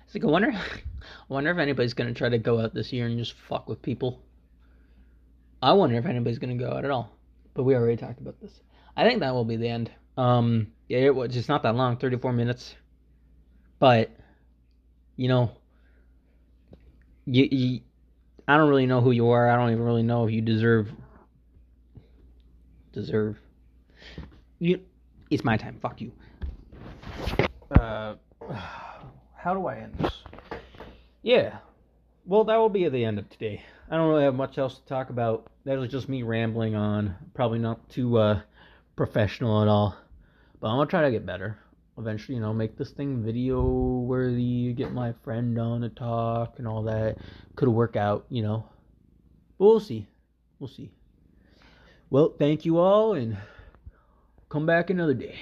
It's 0.04 0.14
like 0.14 0.24
I 0.24 0.26
wonder, 0.26 0.50
I 0.52 0.62
wonder 1.28 1.50
if 1.50 1.58
anybody's 1.58 1.94
gonna 1.94 2.12
try 2.12 2.28
to 2.28 2.38
go 2.38 2.60
out 2.60 2.74
this 2.74 2.92
year 2.92 3.06
and 3.06 3.18
just 3.18 3.32
fuck 3.48 3.68
with 3.68 3.80
people. 3.80 4.20
I 5.64 5.72
wonder 5.72 5.96
if 5.96 6.04
anybody's 6.04 6.38
gonna 6.38 6.56
go 6.56 6.70
out 6.70 6.84
at 6.84 6.90
all. 6.90 7.10
But 7.54 7.62
we 7.62 7.74
already 7.74 7.96
talked 7.96 8.20
about 8.20 8.38
this. 8.38 8.52
I 8.96 9.04
think 9.08 9.20
that 9.20 9.32
will 9.32 9.46
be 9.46 9.56
the 9.56 9.68
end. 9.68 9.90
Um, 10.18 10.68
yeah, 10.88 10.98
it 10.98 11.14
was 11.14 11.32
just 11.32 11.48
not 11.48 11.62
that 11.62 11.74
long, 11.74 11.96
34 11.96 12.34
minutes. 12.34 12.74
But 13.78 14.10
you 15.16 15.28
know, 15.28 15.52
you, 17.24 17.48
you, 17.50 17.80
I 18.46 18.58
don't 18.58 18.68
really 18.68 18.84
know 18.84 19.00
who 19.00 19.10
you 19.10 19.30
are. 19.30 19.48
I 19.48 19.56
don't 19.56 19.70
even 19.70 19.84
really 19.84 20.02
know 20.02 20.26
if 20.26 20.32
you 20.32 20.42
deserve 20.42 20.90
deserve. 22.92 23.38
You, 24.58 24.80
it's 25.30 25.44
my 25.44 25.56
time. 25.56 25.78
Fuck 25.80 26.02
you. 26.02 26.12
Uh, 27.70 28.16
how 29.34 29.54
do 29.54 29.66
I 29.66 29.78
end 29.78 29.94
this? 29.98 30.12
Yeah 31.22 31.56
well, 32.26 32.44
that 32.44 32.56
will 32.56 32.68
be 32.68 32.84
at 32.84 32.92
the 32.92 33.04
end 33.04 33.18
of 33.18 33.28
today. 33.28 33.62
I 33.90 33.96
don't 33.96 34.08
really 34.08 34.24
have 34.24 34.34
much 34.34 34.56
else 34.58 34.78
to 34.78 34.84
talk 34.86 35.10
about. 35.10 35.46
That 35.64 35.78
was 35.78 35.90
just 35.90 36.08
me 36.08 36.22
rambling 36.22 36.74
on. 36.74 37.14
Probably 37.34 37.58
not 37.58 37.88
too 37.90 38.18
uh, 38.18 38.40
professional 38.96 39.62
at 39.62 39.68
all. 39.68 39.96
But 40.60 40.68
I'm 40.68 40.76
going 40.76 40.86
to 40.86 40.90
try 40.90 41.02
to 41.02 41.10
get 41.10 41.26
better. 41.26 41.58
Eventually, 41.98 42.36
you 42.36 42.40
know, 42.40 42.52
make 42.52 42.76
this 42.76 42.90
thing 42.90 43.22
video 43.22 43.62
worthy, 43.62 44.72
get 44.72 44.92
my 44.92 45.12
friend 45.22 45.58
on 45.58 45.82
to 45.82 45.90
talk 45.90 46.58
and 46.58 46.66
all 46.66 46.82
that. 46.84 47.18
Could 47.56 47.68
work 47.68 47.94
out, 47.94 48.24
you 48.30 48.42
know. 48.42 48.64
But 49.58 49.66
we'll 49.66 49.80
see. 49.80 50.08
We'll 50.58 50.68
see. 50.68 50.90
Well, 52.10 52.34
thank 52.38 52.64
you 52.64 52.78
all 52.78 53.14
and 53.14 53.36
come 54.48 54.66
back 54.66 54.90
another 54.90 55.14
day. 55.14 55.36